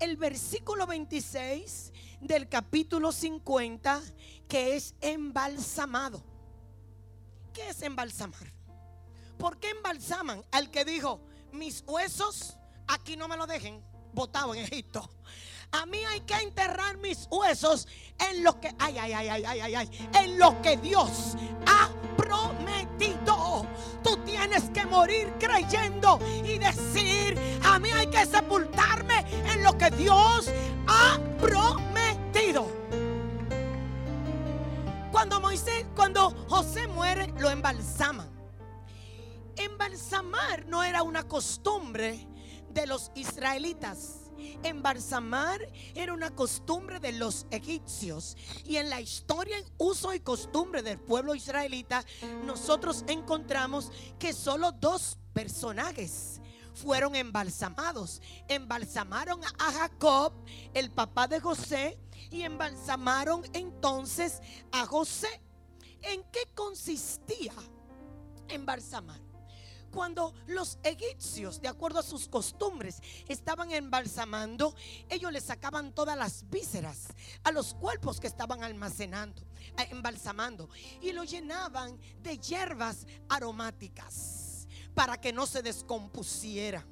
el 0.00 0.16
versículo 0.16 0.86
26 0.86 1.92
del 2.20 2.48
capítulo 2.48 3.12
50 3.12 4.02
que 4.48 4.76
es 4.76 4.94
embalsamado. 5.00 6.22
¿Qué 7.52 7.68
es 7.68 7.82
embalsamar? 7.82 8.52
¿Por 9.38 9.58
qué 9.58 9.70
embalsaman 9.70 10.44
al 10.50 10.70
que 10.70 10.84
dijo, 10.84 11.20
mis 11.52 11.82
huesos 11.86 12.56
aquí 12.86 13.16
no 13.16 13.28
me 13.28 13.36
lo 13.36 13.46
dejen, 13.46 13.82
botado 14.12 14.54
en 14.54 14.64
Egipto? 14.64 15.08
A 15.74 15.86
mí 15.86 15.98
hay 16.04 16.20
que 16.20 16.34
enterrar 16.34 16.98
mis 16.98 17.26
huesos 17.28 17.88
en 18.30 18.44
lo 18.44 18.60
que, 18.60 18.72
ay, 18.78 18.96
ay, 18.96 19.12
ay, 19.12 19.28
ay, 19.28 19.60
ay, 19.60 19.74
ay, 19.74 20.08
en 20.14 20.38
lo 20.38 20.62
que 20.62 20.76
Dios 20.76 21.34
ha 21.66 21.90
prometido. 22.16 23.66
Tú 24.04 24.16
tienes 24.18 24.70
que 24.70 24.86
morir 24.86 25.34
creyendo 25.40 26.20
y 26.44 26.58
decir, 26.58 27.36
a 27.64 27.80
mí 27.80 27.90
hay 27.90 28.06
que 28.06 28.24
sepultarme 28.24 29.24
en 29.52 29.64
lo 29.64 29.76
que 29.76 29.90
Dios 29.90 30.48
ha 30.86 31.18
prometido. 31.40 32.68
Cuando 35.10 35.40
Moisés, 35.40 35.86
cuando 35.96 36.30
José 36.48 36.86
muere, 36.86 37.34
lo 37.38 37.50
embalsaman. 37.50 38.30
Embalsamar 39.56 40.66
no 40.66 40.84
era 40.84 41.02
una 41.02 41.24
costumbre 41.24 42.28
de 42.70 42.86
los 42.86 43.10
israelitas 43.16 44.23
Embalsamar 44.62 45.60
era 45.94 46.12
una 46.12 46.34
costumbre 46.34 47.00
de 47.00 47.12
los 47.12 47.46
egipcios. 47.50 48.36
Y 48.64 48.76
en 48.76 48.90
la 48.90 49.00
historia, 49.00 49.56
uso 49.78 50.14
y 50.14 50.20
costumbre 50.20 50.82
del 50.82 50.98
pueblo 50.98 51.34
israelita, 51.34 52.04
nosotros 52.44 53.04
encontramos 53.08 53.90
que 54.18 54.32
solo 54.32 54.72
dos 54.72 55.18
personajes 55.32 56.40
fueron 56.74 57.14
embalsamados. 57.14 58.20
Embalsamaron 58.48 59.40
a 59.58 59.72
Jacob, 59.72 60.32
el 60.74 60.90
papá 60.90 61.28
de 61.28 61.40
José, 61.40 61.98
y 62.30 62.42
embalsamaron 62.42 63.42
entonces 63.52 64.40
a 64.72 64.86
José. 64.86 65.40
¿En 66.02 66.22
qué 66.24 66.40
consistía 66.54 67.54
embalsamar? 68.48 69.20
Cuando 69.94 70.34
los 70.48 70.78
egipcios, 70.82 71.60
de 71.60 71.68
acuerdo 71.68 72.00
a 72.00 72.02
sus 72.02 72.28
costumbres, 72.28 73.00
estaban 73.28 73.70
embalsamando, 73.70 74.74
ellos 75.08 75.32
le 75.32 75.40
sacaban 75.40 75.94
todas 75.94 76.18
las 76.18 76.50
vísceras 76.50 77.06
a 77.44 77.52
los 77.52 77.74
cuerpos 77.74 78.18
que 78.18 78.26
estaban 78.26 78.64
almacenando, 78.64 79.42
eh, 79.78 79.88
embalsamando, 79.90 80.68
y 81.00 81.12
lo 81.12 81.22
llenaban 81.22 81.98
de 82.20 82.38
hierbas 82.38 83.06
aromáticas 83.28 84.66
para 84.94 85.20
que 85.20 85.32
no 85.32 85.46
se 85.46 85.62
descompusieran. 85.62 86.84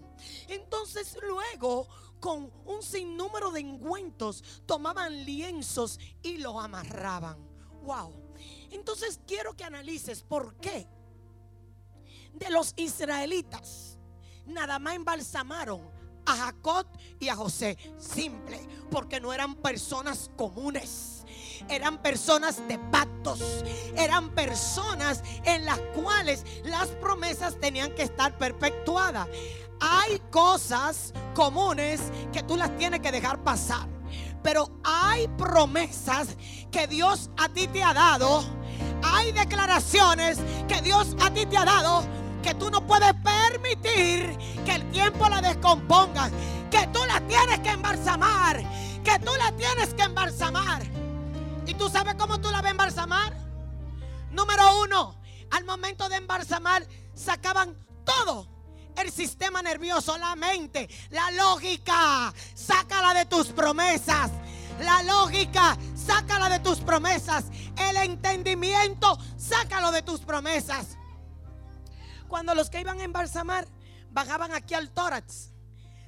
Entonces 0.47 1.19
luego 1.21 1.89
con 2.21 2.53
un 2.65 2.83
sinnúmero 2.85 3.51
de 3.51 3.61
engüentos 3.61 4.45
tomaban 4.65 5.25
lienzos 5.25 5.99
y 6.23 6.39
lo 6.39 6.61
amarraban. 6.61 7.37
Wow. 7.83 8.15
Entonces 8.71 9.21
quiero 9.27 9.57
que 9.57 9.65
analices 9.65 10.23
por 10.23 10.55
qué 10.61 10.87
de 12.33 12.51
los 12.51 12.73
israelitas 12.77 13.93
nada 14.47 14.79
más 14.79 14.95
embalsamaron 14.95 15.81
a 16.27 16.37
Jacob 16.37 16.87
y 17.19 17.29
a 17.29 17.37
José. 17.37 17.77
Simple, 17.99 18.61
porque 18.91 19.21
no 19.21 19.33
eran 19.33 19.55
personas 19.57 20.31
comunes. 20.37 21.25
Eran 21.69 21.99
personas 22.03 22.67
de 22.69 22.79
pactos. 22.79 23.41
Eran 23.97 24.31
personas 24.31 25.23
en 25.45 25.65
las 25.65 25.79
cuales 25.95 26.45
las 26.65 26.89
promesas 26.89 27.59
tenían 27.61 27.95
que 27.95 28.03
estar 28.03 28.37
perpetuadas. 28.39 29.29
Hay 29.81 30.21
cosas 30.31 31.13
comunes 31.35 32.01
que 32.33 32.43
tú 32.43 32.57
las 32.57 32.77
tienes 32.77 33.01
que 33.01 33.13
dejar 33.13 33.43
pasar. 33.43 33.89
Pero 34.43 34.71
hay 34.85 35.29
promesas 35.29 36.37
que 36.71 36.87
Dios 36.87 37.31
a 37.37 37.49
ti 37.49 37.69
te 37.69 37.83
ha 37.83 37.95
dado. 37.95 38.45
Hay 39.05 39.33
declaraciones 39.33 40.39
que 40.69 40.83
Dios 40.83 41.17
a 41.21 41.33
ti 41.33 41.47
te 41.47 41.57
ha 41.57 41.65
dado 41.65 42.22
que 42.43 42.55
tú 42.55 42.71
no 42.71 42.87
puedes 42.87 43.15
permitir 43.15 44.37
que 44.65 44.75
el 44.75 44.91
tiempo 44.91 45.29
la 45.29 45.41
descomponga. 45.41 46.31
Que 46.71 46.87
tú 46.89 46.99
la 47.07 47.21
tienes 47.23 47.61
que 47.61 47.71
embalsamar. 47.71 48.63
Que 49.05 49.19
tú 49.21 49.31
la 49.39 49.53
tienes 49.53 49.95
que 49.95 50.03
embalsamar. 50.03 50.83
¿Y 51.67 51.75
tú 51.75 51.89
sabes 51.89 52.15
cómo 52.17 52.41
tú 52.41 52.51
la 52.51 52.59
vas 52.59 52.67
a 52.67 52.71
embalsamar? 52.71 53.37
Número 54.31 54.83
uno, 54.83 55.17
al 55.51 55.65
momento 55.65 56.09
de 56.09 56.17
embalsamar 56.17 56.87
sacaban 57.15 57.77
todo 58.05 58.49
el 58.97 59.11
sistema 59.11 59.63
nervioso, 59.63 60.19
la 60.19 60.35
mente, 60.37 60.89
la 61.11 61.31
lógica. 61.31 62.33
Sácala 62.55 63.15
de 63.15 63.27
tus 63.27 63.49
promesas. 63.49 64.31
La 64.81 65.03
lógica, 65.03 65.77
sácala 65.95 66.49
de 66.49 66.59
tus 66.59 66.81
promesas. 66.81 67.45
El 67.77 67.97
entendimiento, 67.99 69.19
sácalo 69.37 69.93
de 69.93 70.03
tus 70.03 70.21
promesas. 70.21 70.97
Cuando 72.33 72.55
los 72.55 72.71
que 72.71 72.81
iban 72.81 72.99
a 72.99 73.05
embalsamar 73.05 73.69
bajaban 74.11 74.53
aquí 74.53 74.73
al 74.73 74.91
tórax, 74.91 75.51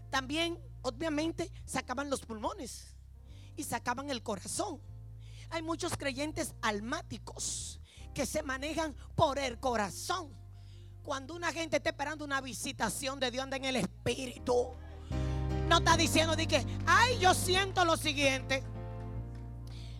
también 0.08 0.58
obviamente 0.80 1.52
sacaban 1.66 2.08
los 2.08 2.22
pulmones 2.22 2.96
y 3.58 3.62
sacaban 3.62 4.08
el 4.08 4.22
corazón. 4.22 4.80
Hay 5.50 5.60
muchos 5.60 5.98
creyentes 5.98 6.54
almáticos 6.62 7.78
que 8.14 8.24
se 8.24 8.42
manejan 8.42 8.96
por 9.14 9.38
el 9.38 9.60
corazón 9.60 10.34
cuando 11.02 11.34
una 11.34 11.52
gente 11.52 11.76
está 11.76 11.90
esperando 11.90 12.24
una 12.24 12.40
visitación 12.40 13.20
de 13.20 13.30
Dios 13.30 13.44
anda 13.44 13.58
en 13.58 13.66
el 13.66 13.76
espíritu. 13.76 14.72
No 15.68 15.76
está 15.76 15.94
diciendo 15.94 16.34
de 16.34 16.46
que, 16.48 16.64
ay, 16.86 17.18
yo 17.18 17.34
siento 17.34 17.84
lo 17.84 17.98
siguiente. 17.98 18.62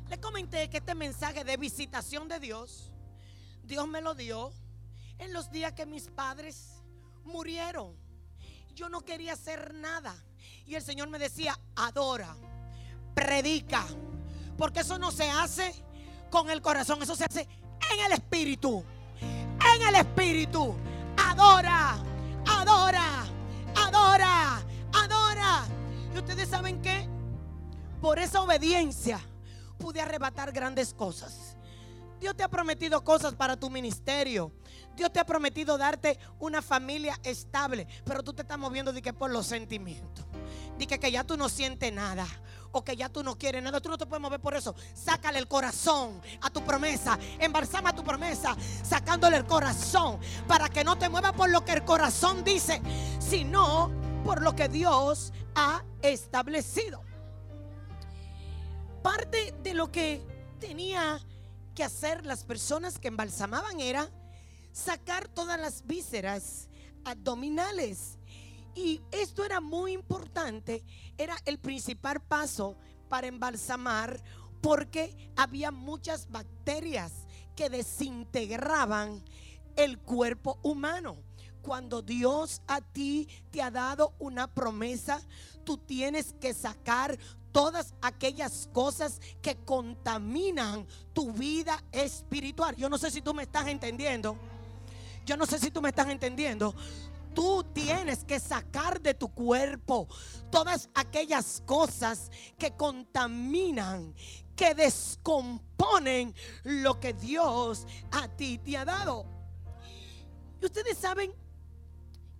Le 0.09 0.19
comenté 0.19 0.71
que 0.71 0.79
este 0.79 0.95
mensaje 0.95 1.45
de 1.45 1.59
visitación 1.59 2.29
de 2.29 2.41
Dios, 2.41 2.91
Dios 3.63 3.87
me 3.87 4.01
lo 4.01 4.15
dio 4.15 4.55
en 5.19 5.33
los 5.33 5.51
días 5.51 5.73
que 5.73 5.87
mis 5.87 6.09
padres 6.09 6.83
murieron. 7.25 7.97
Yo 8.75 8.89
no 8.89 9.03
quería 9.03 9.35
hacer 9.35 9.75
nada. 9.75 10.15
Y 10.67 10.75
el 10.75 10.83
Señor 10.83 11.09
me 11.09 11.19
decía, 11.19 11.59
adora, 11.77 12.37
predica. 13.15 13.85
Porque 14.57 14.81
eso 14.81 14.99
no 14.99 15.11
se 15.11 15.31
hace 15.31 15.75
con 16.31 16.51
el 16.51 16.61
corazón, 16.61 17.03
eso 17.03 17.15
se 17.15 17.25
hace 17.25 17.49
en 17.93 18.01
el 18.07 18.13
espíritu. 18.13 18.85
En 19.21 19.83
el 19.83 19.95
espíritu 19.97 20.75
adora, 21.17 21.97
adora, 22.47 23.25
adora, 23.77 24.63
adora. 24.93 25.67
¿Y 26.15 26.19
ustedes 26.19 26.49
saben 26.49 26.81
qué? 26.83 27.09
Por 28.01 28.19
esa 28.19 28.41
obediencia 28.43 29.21
pude 29.79 30.01
arrebatar 30.01 30.53
grandes 30.53 30.93
cosas. 30.95 31.57
Dios 32.21 32.37
te 32.37 32.43
ha 32.43 32.49
prometido 32.49 33.03
cosas 33.03 33.35
para 33.35 33.57
tu 33.57 33.69
ministerio. 33.71 34.53
Dios 34.97 35.13
te 35.13 35.21
ha 35.21 35.27
prometido 35.27 35.77
darte 35.77 36.19
una 36.39 36.63
familia 36.63 37.19
estable. 37.23 37.87
Pero 38.05 38.23
tú 38.23 38.33
te 38.33 38.43
estás 38.43 38.59
moviendo 38.59 38.93
de 38.93 39.03
que 39.03 39.13
por 39.13 39.31
los 39.31 39.47
sentimientos. 39.47 40.25
De 40.79 40.87
que, 40.87 41.11
ya 41.11 41.25
tú 41.25 41.37
no 41.37 41.49
sientes 41.49 41.93
nada 41.93 42.27
o 42.73 42.83
que 42.83 42.97
ya 42.97 43.09
tú 43.09 43.23
no 43.23 43.39
quieres 43.39 43.63
nada, 43.63 43.81
tú 43.81 43.89
no 43.89 43.97
te 43.97 44.07
puedes 44.07 44.21
mover 44.21 44.41
por 44.41 44.57
eso. 44.57 44.75
Sácale 44.95 45.39
el 45.39 45.47
corazón 45.47 46.21
a 46.41 46.51
tu 46.51 46.65
promesa, 46.65 47.19
embalsama 47.39 47.95
tu 47.95 48.03
promesa, 48.03 48.57
sacándole 48.83 49.37
el 49.37 49.47
corazón 49.47 50.19
para 50.49 50.69
que 50.69 50.83
no 50.83 50.99
te 50.99 51.09
mueva 51.09 51.33
por 51.33 51.51
lo 51.51 51.65
que 51.65 51.73
el 51.73 51.85
corazón 51.85 52.43
dice, 52.43 52.83
sino 53.21 53.93
por 54.25 54.43
lo 54.43 54.57
que 54.57 54.69
Dios 54.69 55.33
ha 55.55 55.85
establecido. 56.03 57.03
Parte 59.03 59.55
de 59.63 59.75
lo 59.75 59.93
que 59.93 60.27
tenía 60.59 61.21
que 61.75 61.85
hacer 61.85 62.25
las 62.25 62.45
personas 62.45 62.99
que 62.99 63.09
embalsamaban 63.09 63.79
era 63.81 64.11
sacar 64.75 65.29
todas 65.29 65.59
las 65.59 65.87
vísceras 65.87 66.69
abdominales 67.05 68.19
y 68.75 69.01
esto 69.13 69.45
era 69.45 69.61
muy 69.61 69.93
importante, 69.93 70.85
era 71.17 71.37
el 71.45 71.59
principal 71.59 72.21
paso 72.21 72.77
para 73.09 73.29
embalsamar 73.29 74.21
porque 74.61 75.31
había 75.37 75.71
muchas 75.71 76.29
bacterias 76.29 77.13
que 77.55 77.71
desintegraban 77.71 79.23
el 79.77 79.99
cuerpo 80.01 80.59
humano. 80.63 81.19
Cuando 81.63 82.03
Dios 82.03 82.61
a 82.67 82.81
ti 82.81 83.29
te 83.51 83.63
ha 83.63 83.71
dado 83.71 84.15
una 84.19 84.53
promesa, 84.53 85.23
tú 85.63 85.79
tienes 85.79 86.35
que 86.41 86.53
sacar 86.53 87.17
todas 87.53 87.95
aquellas 88.03 88.69
cosas 88.73 89.21
que 89.41 89.57
contaminan 89.57 90.87
tu 91.13 91.33
vida 91.33 91.83
espiritual. 91.93 92.75
Yo 92.75 92.89
no 92.89 92.99
sé 92.99 93.13
si 93.13 93.23
tú 93.23 93.33
me 93.33 93.45
estás 93.45 93.69
entendiendo. 93.69 94.37
Yo 95.25 95.37
no 95.37 95.47
sé 95.47 95.59
si 95.59 95.71
tú 95.71 95.81
me 95.81 95.89
estás 95.89 96.09
entendiendo 96.09 96.75
tú 97.35 97.65
tienes 97.75 98.25
que 98.25 98.39
sacar 98.39 99.01
de 99.01 99.13
tu 99.13 99.29
cuerpo 99.29 100.09
todas 100.51 100.89
aquellas 100.95 101.63
cosas 101.67 102.31
que 102.57 102.71
contaminan, 102.77 104.15
que 104.57 104.75
descomponen 104.75 106.35
lo 106.63 107.01
que 107.01 107.13
Dios 107.13 107.87
a 108.13 108.29
ti 108.29 108.59
te 108.59 108.79
ha 108.79 108.85
dado. 108.85 109.27
Y 110.63 110.65
ustedes 110.65 110.97
saben 110.97 111.33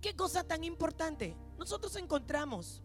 qué 0.01 0.15
cosa 0.15 0.43
tan 0.43 0.63
importante. 0.63 1.35
Nosotros 1.57 1.95
encontramos 1.97 2.81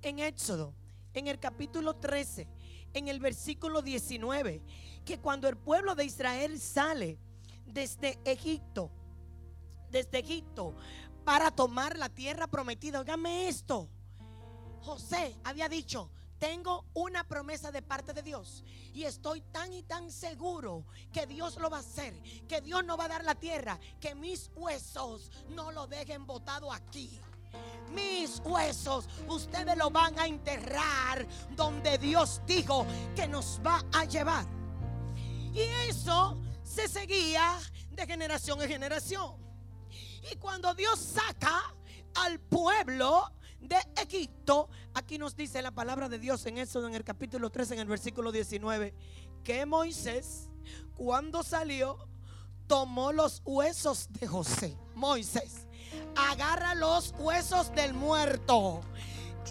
en 0.00 0.18
Éxodo, 0.18 0.74
en 1.14 1.28
el 1.28 1.38
capítulo 1.38 1.94
13, 1.96 2.48
en 2.94 3.08
el 3.08 3.20
versículo 3.20 3.82
19, 3.82 4.62
que 5.04 5.18
cuando 5.18 5.48
el 5.48 5.56
pueblo 5.56 5.94
de 5.94 6.04
Israel 6.06 6.58
sale 6.58 7.18
desde 7.72 8.18
Egipto, 8.24 8.90
desde 9.90 10.18
Egipto 10.18 10.74
para 11.24 11.50
tomar 11.50 11.96
la 11.96 12.08
tierra 12.08 12.46
prometida. 12.46 13.00
Óigame 13.00 13.48
esto. 13.48 13.88
José 14.82 15.36
había 15.44 15.68
dicho, 15.68 16.10
tengo 16.38 16.86
una 16.94 17.22
promesa 17.22 17.70
de 17.70 17.82
parte 17.82 18.12
de 18.12 18.22
Dios 18.22 18.64
y 18.92 19.04
estoy 19.04 19.40
tan 19.40 19.72
y 19.72 19.84
tan 19.84 20.10
seguro 20.10 20.84
que 21.12 21.26
Dios 21.26 21.56
lo 21.58 21.70
va 21.70 21.76
a 21.76 21.80
hacer, 21.80 22.20
que 22.48 22.60
Dios 22.60 22.84
no 22.84 22.96
va 22.96 23.04
a 23.04 23.08
dar 23.08 23.24
la 23.24 23.36
tierra, 23.36 23.78
que 24.00 24.16
mis 24.16 24.50
huesos 24.56 25.30
no 25.50 25.70
lo 25.70 25.86
dejen 25.86 26.26
botado 26.26 26.72
aquí. 26.72 27.20
Mis 27.92 28.40
huesos, 28.44 29.08
ustedes 29.28 29.76
lo 29.76 29.90
van 29.90 30.18
a 30.18 30.26
enterrar 30.26 31.26
donde 31.54 31.98
Dios 31.98 32.40
dijo 32.46 32.86
que 33.14 33.28
nos 33.28 33.60
va 33.64 33.84
a 33.92 34.04
llevar. 34.04 34.46
Y 35.54 35.60
eso 35.88 36.36
se 36.62 36.88
seguía 36.88 37.58
de 37.90 38.06
generación 38.06 38.60
en 38.62 38.68
generación. 38.68 39.36
Y 40.30 40.36
cuando 40.36 40.74
Dios 40.74 40.98
saca 40.98 41.74
al 42.14 42.38
pueblo 42.40 43.32
de 43.60 43.76
Egipto, 43.96 44.68
aquí 44.94 45.18
nos 45.18 45.36
dice 45.36 45.62
la 45.62 45.70
palabra 45.70 46.08
de 46.08 46.18
Dios 46.18 46.44
en 46.46 46.58
eso, 46.58 46.86
en 46.86 46.94
el 46.94 47.04
capítulo 47.04 47.50
3, 47.50 47.72
en 47.72 47.78
el 47.80 47.88
versículo 47.88 48.32
19, 48.32 48.94
que 49.44 49.66
Moisés, 49.66 50.48
cuando 50.96 51.42
salió, 51.42 52.08
tomó 52.66 53.12
los 53.12 53.42
huesos 53.44 54.08
de 54.12 54.26
José. 54.26 54.76
Moisés, 54.94 55.66
agarra 56.16 56.74
los 56.74 57.14
huesos 57.18 57.74
del 57.74 57.94
muerto 57.94 58.82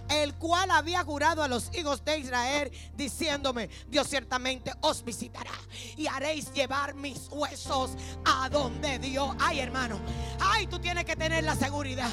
el 0.09 0.33
cual 0.35 0.71
había 0.71 1.03
jurado 1.03 1.43
a 1.43 1.47
los 1.47 1.69
hijos 1.75 2.03
de 2.03 2.19
Israel, 2.19 2.71
diciéndome, 2.95 3.69
Dios 3.87 4.07
ciertamente 4.07 4.71
os 4.81 5.03
visitará 5.03 5.51
y 5.97 6.07
haréis 6.07 6.51
llevar 6.53 6.93
mis 6.93 7.27
huesos 7.29 7.91
a 8.25 8.49
donde 8.49 8.99
Dios. 8.99 9.35
Ay, 9.39 9.59
hermano, 9.59 9.99
ay, 10.39 10.67
tú 10.67 10.79
tienes 10.79 11.05
que 11.05 11.15
tener 11.15 11.43
la 11.43 11.55
seguridad 11.55 12.11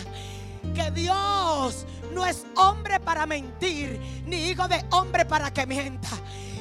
que 0.74 0.90
Dios 0.90 1.86
no 2.12 2.26
es 2.26 2.46
hombre 2.56 3.00
para 3.00 3.26
mentir, 3.26 4.00
ni 4.26 4.48
hijo 4.48 4.68
de 4.68 4.84
hombre 4.90 5.24
para 5.24 5.52
que 5.52 5.66
mienta. 5.66 6.08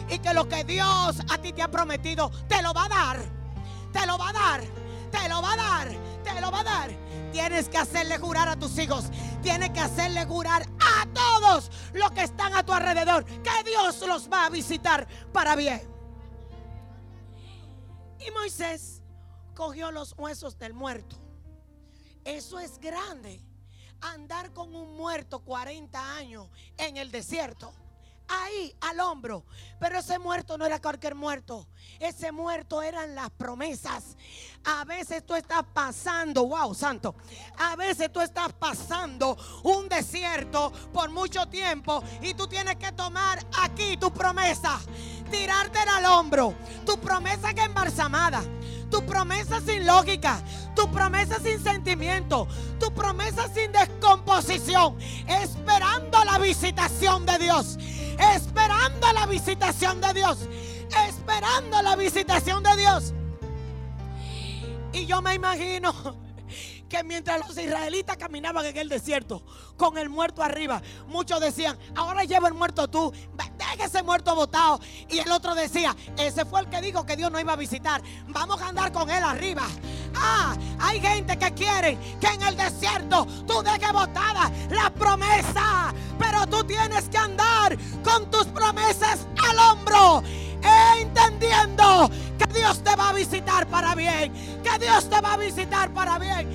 Y 0.09 0.19
que 0.19 0.33
lo 0.33 0.47
que 0.47 0.63
Dios 0.63 1.17
a 1.29 1.37
ti 1.37 1.51
te 1.51 1.61
ha 1.61 1.69
prometido, 1.69 2.31
te 2.47 2.61
lo 2.61 2.73
va 2.73 2.85
a 2.85 2.89
dar. 2.89 3.19
Te 3.91 4.05
lo 4.05 4.17
va 4.17 4.29
a 4.29 4.33
dar. 4.33 4.61
Te 5.11 5.29
lo 5.29 5.41
va 5.41 5.53
a 5.53 5.57
dar. 5.57 5.87
Te 6.23 6.41
lo 6.41 6.51
va 6.51 6.59
a 6.61 6.63
dar. 6.63 7.06
Tienes 7.31 7.69
que 7.69 7.77
hacerle 7.77 8.17
jurar 8.17 8.49
a 8.49 8.57
tus 8.57 8.77
hijos. 8.77 9.05
Tienes 9.41 9.69
que 9.71 9.79
hacerle 9.79 10.25
jurar 10.25 10.65
a 10.79 11.05
todos 11.13 11.71
los 11.93 12.11
que 12.11 12.23
están 12.23 12.55
a 12.55 12.65
tu 12.65 12.73
alrededor. 12.73 13.25
Que 13.25 13.63
Dios 13.65 14.01
los 14.07 14.29
va 14.31 14.45
a 14.45 14.49
visitar 14.49 15.07
para 15.31 15.55
bien. 15.55 15.81
Y 18.19 18.31
Moisés 18.31 19.01
cogió 19.55 19.91
los 19.91 20.13
huesos 20.17 20.57
del 20.57 20.73
muerto. 20.73 21.15
Eso 22.23 22.59
es 22.59 22.79
grande. 22.79 23.43
andar 23.99 24.53
con 24.53 24.75
un 24.75 24.95
muerto 24.95 25.39
40 25.39 26.17
años 26.17 26.47
en 26.77 26.97
el 26.97 27.09
desierto 27.09 27.73
ahí 28.27 28.75
al 28.81 28.99
hombro. 28.99 29.45
Pero 29.79 29.99
ese 29.99 30.19
muerto 30.19 30.57
no 30.57 30.65
era 30.65 30.81
cualquier 30.81 31.15
muerto. 31.15 31.67
Ese 31.99 32.31
muerto 32.31 32.81
eran 32.81 33.15
las 33.15 33.29
promesas. 33.31 34.17
A 34.65 34.83
veces 34.85 35.25
tú 35.25 35.35
estás 35.35 35.63
pasando, 35.73 36.45
wow, 36.47 36.73
santo. 36.73 37.15
A 37.57 37.75
veces 37.75 38.11
tú 38.11 38.21
estás 38.21 38.53
pasando 38.53 39.37
un 39.63 39.87
desierto 39.87 40.71
por 40.93 41.09
mucho 41.09 41.45
tiempo 41.47 42.03
y 42.21 42.33
tú 42.33 42.47
tienes 42.47 42.75
que 42.75 42.91
tomar 42.91 43.39
aquí 43.63 43.97
tu 43.97 44.11
promesa, 44.11 44.79
tirarte 45.31 45.79
al 45.79 46.05
hombro. 46.05 46.53
Tu 46.85 46.99
promesa 46.99 47.53
que 47.53 47.63
embalsamada. 47.63 48.43
Tu 48.89 49.05
promesa 49.05 49.59
sin 49.59 49.85
lógica, 49.85 50.41
tu 50.73 50.89
promesa 50.89 51.39
sin 51.41 51.61
sentimiento, 51.61 52.47
tu 52.79 52.93
promesa 52.93 53.49
sin 53.53 53.71
descomposición, 53.73 54.97
esperando 55.27 56.23
visitación 56.37 57.25
de 57.25 57.37
Dios 57.37 57.77
esperando 58.19 59.13
la 59.13 59.25
visitación 59.25 60.01
de 60.01 60.13
Dios, 60.13 60.37
esperando 61.07 61.81
la 61.81 61.95
visitación 61.95 62.63
de 62.63 62.75
Dios. 62.75 63.13
Y 64.93 65.05
yo 65.05 65.21
me 65.21 65.35
imagino 65.35 65.93
que 66.89 67.03
mientras 67.03 67.45
los 67.45 67.57
israelitas 67.57 68.17
caminaban 68.17 68.65
en 68.65 68.77
el 68.77 68.89
desierto 68.89 69.43
con 69.75 69.97
el 69.97 70.09
muerto 70.09 70.41
arriba, 70.41 70.81
muchos 71.07 71.39
decían, 71.39 71.77
ahora 71.95 72.23
lleva 72.23 72.47
el 72.47 72.53
muerto 72.53 72.87
tú, 72.87 73.13
deja 73.57 73.85
ese 73.85 74.03
muerto 74.03 74.33
botado. 74.35 74.79
Y 75.09 75.19
el 75.19 75.31
otro 75.31 75.53
decía, 75.53 75.95
ese 76.17 76.45
fue 76.45 76.61
el 76.61 76.69
que 76.69 76.81
dijo 76.81 77.05
que 77.05 77.15
Dios 77.17 77.31
no 77.31 77.39
iba 77.39 77.53
a 77.53 77.57
visitar, 77.57 78.01
vamos 78.27 78.61
a 78.61 78.69
andar 78.69 78.91
con 78.91 79.09
él 79.09 79.23
arriba. 79.23 79.67
Ah, 80.15 80.55
hay 80.79 80.99
gente 80.99 81.37
que 81.37 81.53
quiere 81.53 81.97
que 82.19 82.27
en 82.27 82.41
el 82.43 82.57
desierto 82.57 83.25
tú 83.47 83.61
dejes 83.63 83.91
botada 83.91 84.51
la 84.69 84.89
promesa, 84.89 85.93
pero 86.17 86.45
tú 86.47 86.63
tienes 86.63 87.09
que 87.09 87.17
andar 87.17 87.77
con 88.03 88.29
tus 88.29 88.45
promesas 88.47 89.27
al 89.49 89.59
hombro 89.59 90.23
entendiendo 90.99 92.09
que 92.37 92.53
Dios 92.53 92.83
te 92.83 92.95
va 92.95 93.09
a 93.09 93.13
visitar 93.13 93.67
para 93.67 93.95
bien, 93.95 94.33
que 94.63 94.79
Dios 94.79 95.09
te 95.09 95.21
va 95.21 95.33
a 95.33 95.37
visitar 95.37 95.89
para 95.91 96.17
bien. 96.19 96.47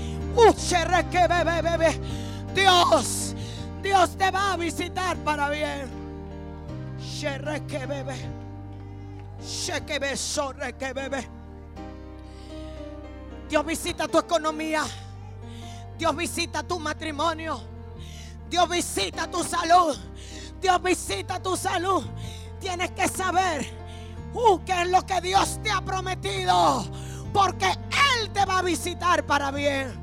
Dios, 2.54 3.34
Dios 3.82 4.16
te 4.16 4.30
va 4.30 4.52
a 4.52 4.56
visitar 4.56 5.16
para 5.18 5.50
bien. 5.50 5.90
Dios 13.52 13.66
visita 13.66 14.08
tu 14.08 14.18
economía. 14.18 14.82
Dios 15.98 16.16
visita 16.16 16.62
tu 16.62 16.78
matrimonio. 16.78 17.60
Dios 18.48 18.66
visita 18.66 19.30
tu 19.30 19.44
salud. 19.44 19.94
Dios 20.58 20.82
visita 20.82 21.38
tu 21.38 21.54
salud. 21.54 22.02
Tienes 22.58 22.92
que 22.92 23.06
saber 23.08 23.66
qué 24.64 24.80
es 24.80 24.88
lo 24.88 25.04
que 25.04 25.20
Dios 25.20 25.60
te 25.62 25.70
ha 25.70 25.82
prometido. 25.82 26.82
Porque 27.30 27.66
Él 27.66 28.30
te 28.32 28.42
va 28.46 28.60
a 28.60 28.62
visitar 28.62 29.26
para 29.26 29.50
bien 29.50 30.00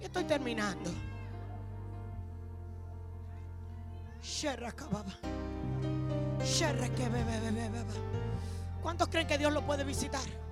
estoy 0.00 0.22
terminando. 0.22 0.88
¿Cuántos 8.80 9.08
creen 9.08 9.26
que 9.26 9.38
Dios 9.38 9.52
lo 9.52 9.66
puede 9.66 9.82
visitar? 9.82 10.51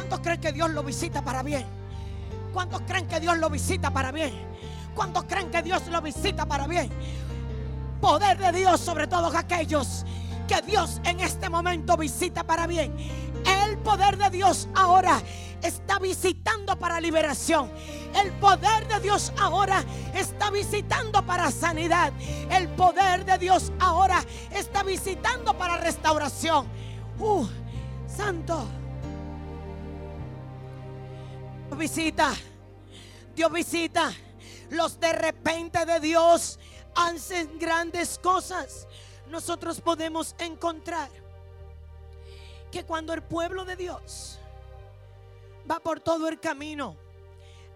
¿Cuántos 0.00 0.20
creen 0.20 0.40
que 0.40 0.52
Dios 0.52 0.70
lo 0.70 0.82
visita 0.82 1.20
para 1.20 1.42
bien? 1.42 1.66
¿Cuántos 2.54 2.80
creen 2.86 3.06
que 3.06 3.20
Dios 3.20 3.36
lo 3.36 3.50
visita 3.50 3.90
para 3.90 4.10
bien? 4.10 4.32
¿Cuántos 4.94 5.24
creen 5.24 5.50
que 5.50 5.60
Dios 5.60 5.86
lo 5.88 6.00
visita 6.00 6.46
para 6.46 6.66
bien? 6.66 6.90
Poder 8.00 8.38
de 8.38 8.50
Dios 8.50 8.80
sobre 8.80 9.06
todos 9.06 9.34
aquellos 9.34 10.06
que 10.48 10.62
Dios 10.62 11.02
en 11.04 11.20
este 11.20 11.50
momento 11.50 11.98
visita 11.98 12.44
para 12.44 12.66
bien. 12.66 12.96
El 13.66 13.76
poder 13.76 14.16
de 14.16 14.30
Dios 14.30 14.70
ahora 14.74 15.20
está 15.62 15.98
visitando 15.98 16.78
para 16.78 16.98
liberación. 16.98 17.70
El 18.24 18.32
poder 18.32 18.88
de 18.88 19.00
Dios 19.00 19.34
ahora 19.38 19.84
está 20.14 20.50
visitando 20.50 21.26
para 21.26 21.50
sanidad. 21.50 22.10
El 22.50 22.68
poder 22.68 23.26
de 23.26 23.36
Dios 23.36 23.70
ahora 23.78 24.24
está 24.50 24.82
visitando 24.82 25.52
para 25.58 25.76
restauración. 25.76 26.66
Uh, 27.18 27.46
santo. 28.08 28.79
Visita. 31.76 32.34
Dios 33.34 33.52
visita. 33.52 34.12
Los 34.70 35.00
de 35.00 35.12
repente 35.12 35.84
de 35.84 36.00
Dios 36.00 36.58
hacen 36.94 37.58
grandes 37.58 38.18
cosas. 38.18 38.86
Nosotros 39.28 39.80
podemos 39.80 40.34
encontrar 40.38 41.08
que 42.70 42.84
cuando 42.84 43.12
el 43.12 43.22
pueblo 43.22 43.64
de 43.64 43.76
Dios 43.76 44.38
va 45.70 45.80
por 45.80 46.00
todo 46.00 46.28
el 46.28 46.38
camino, 46.38 46.96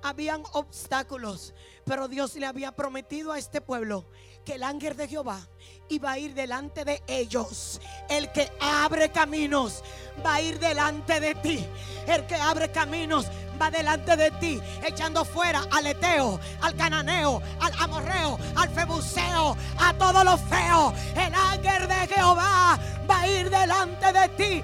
habían 0.03 0.43
obstáculos, 0.53 1.55
pero 1.85 2.09
Dios 2.09 2.37
le 2.37 2.47
había 2.47 2.73
prometido 2.73 3.33
a 3.33 3.39
este 3.39 3.61
pueblo 3.61 4.05
que 4.45 4.55
el 4.55 4.63
ángel 4.63 4.97
de 4.97 5.09
Jehová 5.09 5.41
iba 5.89 6.13
a 6.13 6.19
ir 6.19 6.35
delante 6.35 6.85
de 6.85 7.03
ellos. 7.07 7.81
El 8.11 8.31
que 8.33 8.53
abre 8.61 9.11
caminos 9.11 9.83
va 10.25 10.35
a 10.35 10.43
ir 10.43 10.59
delante 10.59 11.19
de 11.21 11.35
ti. 11.37 11.67
El 12.07 12.27
que 12.27 12.35
abre 12.35 12.71
caminos 12.71 13.27
va 13.61 13.71
delante 13.71 14.17
de 14.17 14.31
ti, 14.33 14.61
echando 14.83 15.25
fuera 15.25 15.65
al 15.71 15.87
Eteo, 15.87 16.41
al 16.61 16.75
Cananeo, 16.75 17.41
al 17.61 17.73
Amorreo, 17.79 18.39
al 18.57 18.69
Febuseo, 18.71 19.57
a 19.79 19.95
todo 19.95 20.25
lo 20.25 20.37
feo. 20.37 20.93
El 21.15 21.35
ángel 21.35 21.89
de 21.89 22.15
Jehová 22.15 22.79
va 23.09 23.21
a 23.21 23.29
ir 23.29 23.51
delante 23.51 24.13
de 24.13 24.29
ti. 24.31 24.63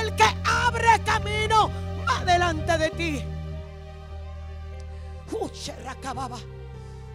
El 0.00 0.14
que 0.14 0.28
abre 0.44 1.02
camino 1.04 1.70
va 2.08 2.24
delante 2.24 2.78
de 2.78 2.90
ti. 2.90 3.24
Uh, 5.32 5.44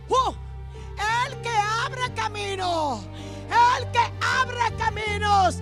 uh, 0.09 0.35
el 1.25 1.41
que 1.41 1.49
abre 1.49 2.13
camino, 2.13 3.01
el 3.77 3.91
que 3.91 4.11
abre 4.21 4.75
caminos, 4.77 5.55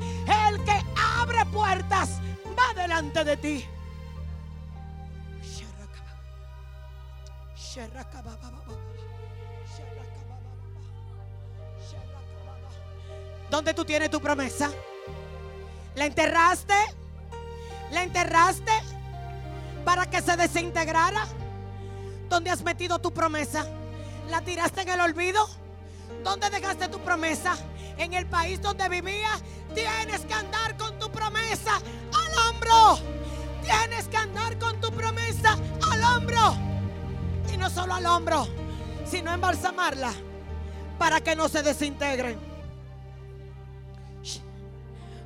el 0.47 0.63
que 0.63 0.83
abre 1.19 1.45
puertas, 1.45 2.19
va 2.57 2.73
delante 2.81 3.23
de 3.23 3.37
ti. 3.37 3.65
¿Dónde 13.51 13.73
tú 13.75 13.85
tienes 13.85 14.09
tu 14.09 14.19
promesa? 14.19 14.71
¿La 15.93 16.05
enterraste? 16.05 16.73
¿La 17.91 18.01
enterraste 18.01 18.71
para 19.85 20.09
que 20.09 20.19
se 20.21 20.35
desintegrara? 20.35 21.27
¿Dónde 22.27 22.49
has 22.49 22.63
metido 22.63 22.97
tu 22.97 23.11
promesa? 23.13 23.67
¿La 24.29 24.41
tiraste 24.41 24.81
en 24.81 24.89
el 24.89 25.01
olvido? 25.01 25.47
¿Dónde 26.23 26.49
dejaste 26.49 26.87
tu 26.87 26.99
promesa? 26.99 27.55
En 27.97 28.15
el 28.15 28.25
país 28.25 28.59
donde 28.61 28.89
vivías. 28.89 29.43
Tienes 29.75 30.21
que 30.21 30.33
andar 30.33 30.75
con 30.75 30.97
tu 30.97 31.11
promesa 31.11 31.75
al 31.75 32.47
hombro. 32.47 32.99
Tienes 33.61 34.07
que 34.07 34.17
andar 34.17 34.57
con 34.57 34.81
tu 34.81 34.91
promesa 34.91 35.55
al 35.91 36.03
hombro. 36.03 36.78
No 37.59 37.69
solo 37.69 37.93
al 37.93 38.05
hombro, 38.05 38.47
sino 39.05 39.33
embalsamarla 39.33 40.13
para 40.97 41.21
que 41.21 41.35
no 41.35 41.49
se 41.49 41.61
desintegren. 41.61 42.39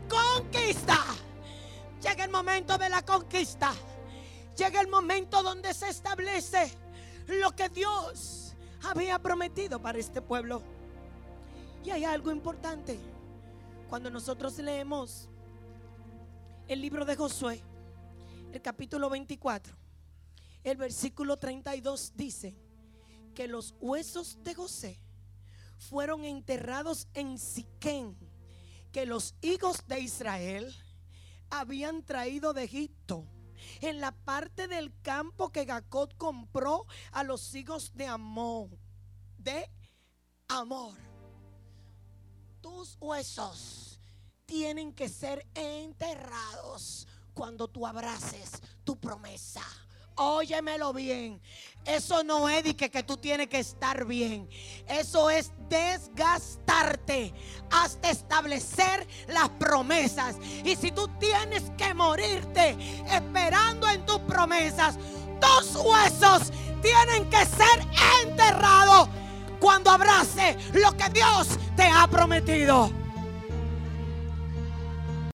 Conquista. 0.10 0.98
Llega 2.02 2.24
el 2.24 2.32
momento 2.32 2.78
de 2.78 2.90
la 2.90 3.04
conquista. 3.04 3.72
Llega 4.58 4.82
el 4.82 4.88
momento 4.88 5.44
donde 5.44 5.74
se 5.76 5.90
establece 5.90 6.76
lo 7.28 7.56
que 7.56 7.70
Dios 7.70 8.56
había 8.84 9.20
prometido 9.20 9.80
para 9.80 10.00
este 10.00 10.22
pueblo. 10.22 10.64
Y 11.84 11.92
hay 11.92 12.04
algo 12.04 12.32
importante. 12.32 13.00
Cuando 13.90 14.10
nosotros 14.10 14.58
leemos 14.58 15.30
el 16.68 16.82
libro 16.82 17.06
de 17.06 17.16
Josué, 17.16 17.62
el 18.52 18.62
capítulo 18.62 19.10
24, 19.10 19.83
el 20.64 20.78
versículo 20.78 21.38
32 21.38 22.14
dice 22.16 22.55
que 23.36 23.47
los 23.47 23.76
huesos 23.80 24.38
de 24.43 24.53
José 24.53 24.99
fueron 25.78 26.24
enterrados 26.24 27.07
en 27.14 27.38
Siquén, 27.38 28.18
que 28.91 29.05
los 29.05 29.36
hijos 29.41 29.86
de 29.88 29.99
Israel 29.99 30.74
habían 31.49 32.03
traído 32.03 32.53
de 32.53 32.64
Egipto 32.64 33.28
en 33.82 33.99
la 33.99 34.11
parte 34.11 34.68
del 34.68 34.93
campo 35.01 35.51
que 35.51 35.66
Jacob 35.66 36.16
compró 36.18 36.86
a 37.11 37.24
los 37.24 37.53
hijos 37.55 37.91
de 37.95 38.07
Amor, 38.07 38.70
de 39.38 39.70
amor. 40.47 40.95
Tus 42.61 42.97
huesos 42.99 43.99
tienen 44.45 44.93
que 44.93 45.09
ser 45.09 45.45
enterrados 45.53 47.07
cuando 47.34 47.68
tú 47.68 47.86
abraces 47.86 48.61
tu 48.84 48.97
promesa 48.97 49.64
Óyemelo 50.16 50.93
bien. 50.93 51.41
Eso 51.86 52.24
no 52.24 52.47
es 52.47 52.64
de 52.64 52.76
que, 52.76 53.03
tú 53.03 53.18
tienes 53.18 53.47
que 53.47 53.59
estar 53.59 54.05
bien. 54.05 54.47
Eso 54.88 55.30
es 55.30 55.51
desgastarte 55.68 57.34
hasta 57.72 58.09
establecer 58.09 59.05
las 59.28 59.49
promesas. 59.49 60.38
Y 60.64 60.76
si 60.76 60.91
tú 60.91 61.09
tienes 61.20 61.64
que 61.78 61.93
morirte 61.93 62.78
esperando 63.11 63.88
en 63.89 64.05
tus 64.05 64.20
promesas, 64.20 64.97
tus 65.41 65.76
huesos 65.76 66.53
tienen 66.82 67.30
que 67.30 67.45
ser 67.45 67.88
enterrados 68.24 69.09
cuando 69.59 69.91
abrace 69.91 70.57
lo 70.74 70.95
que 70.95 71.09
Dios 71.09 71.47
te 71.76 71.84
ha 71.84 72.07
prometido. 72.07 73.03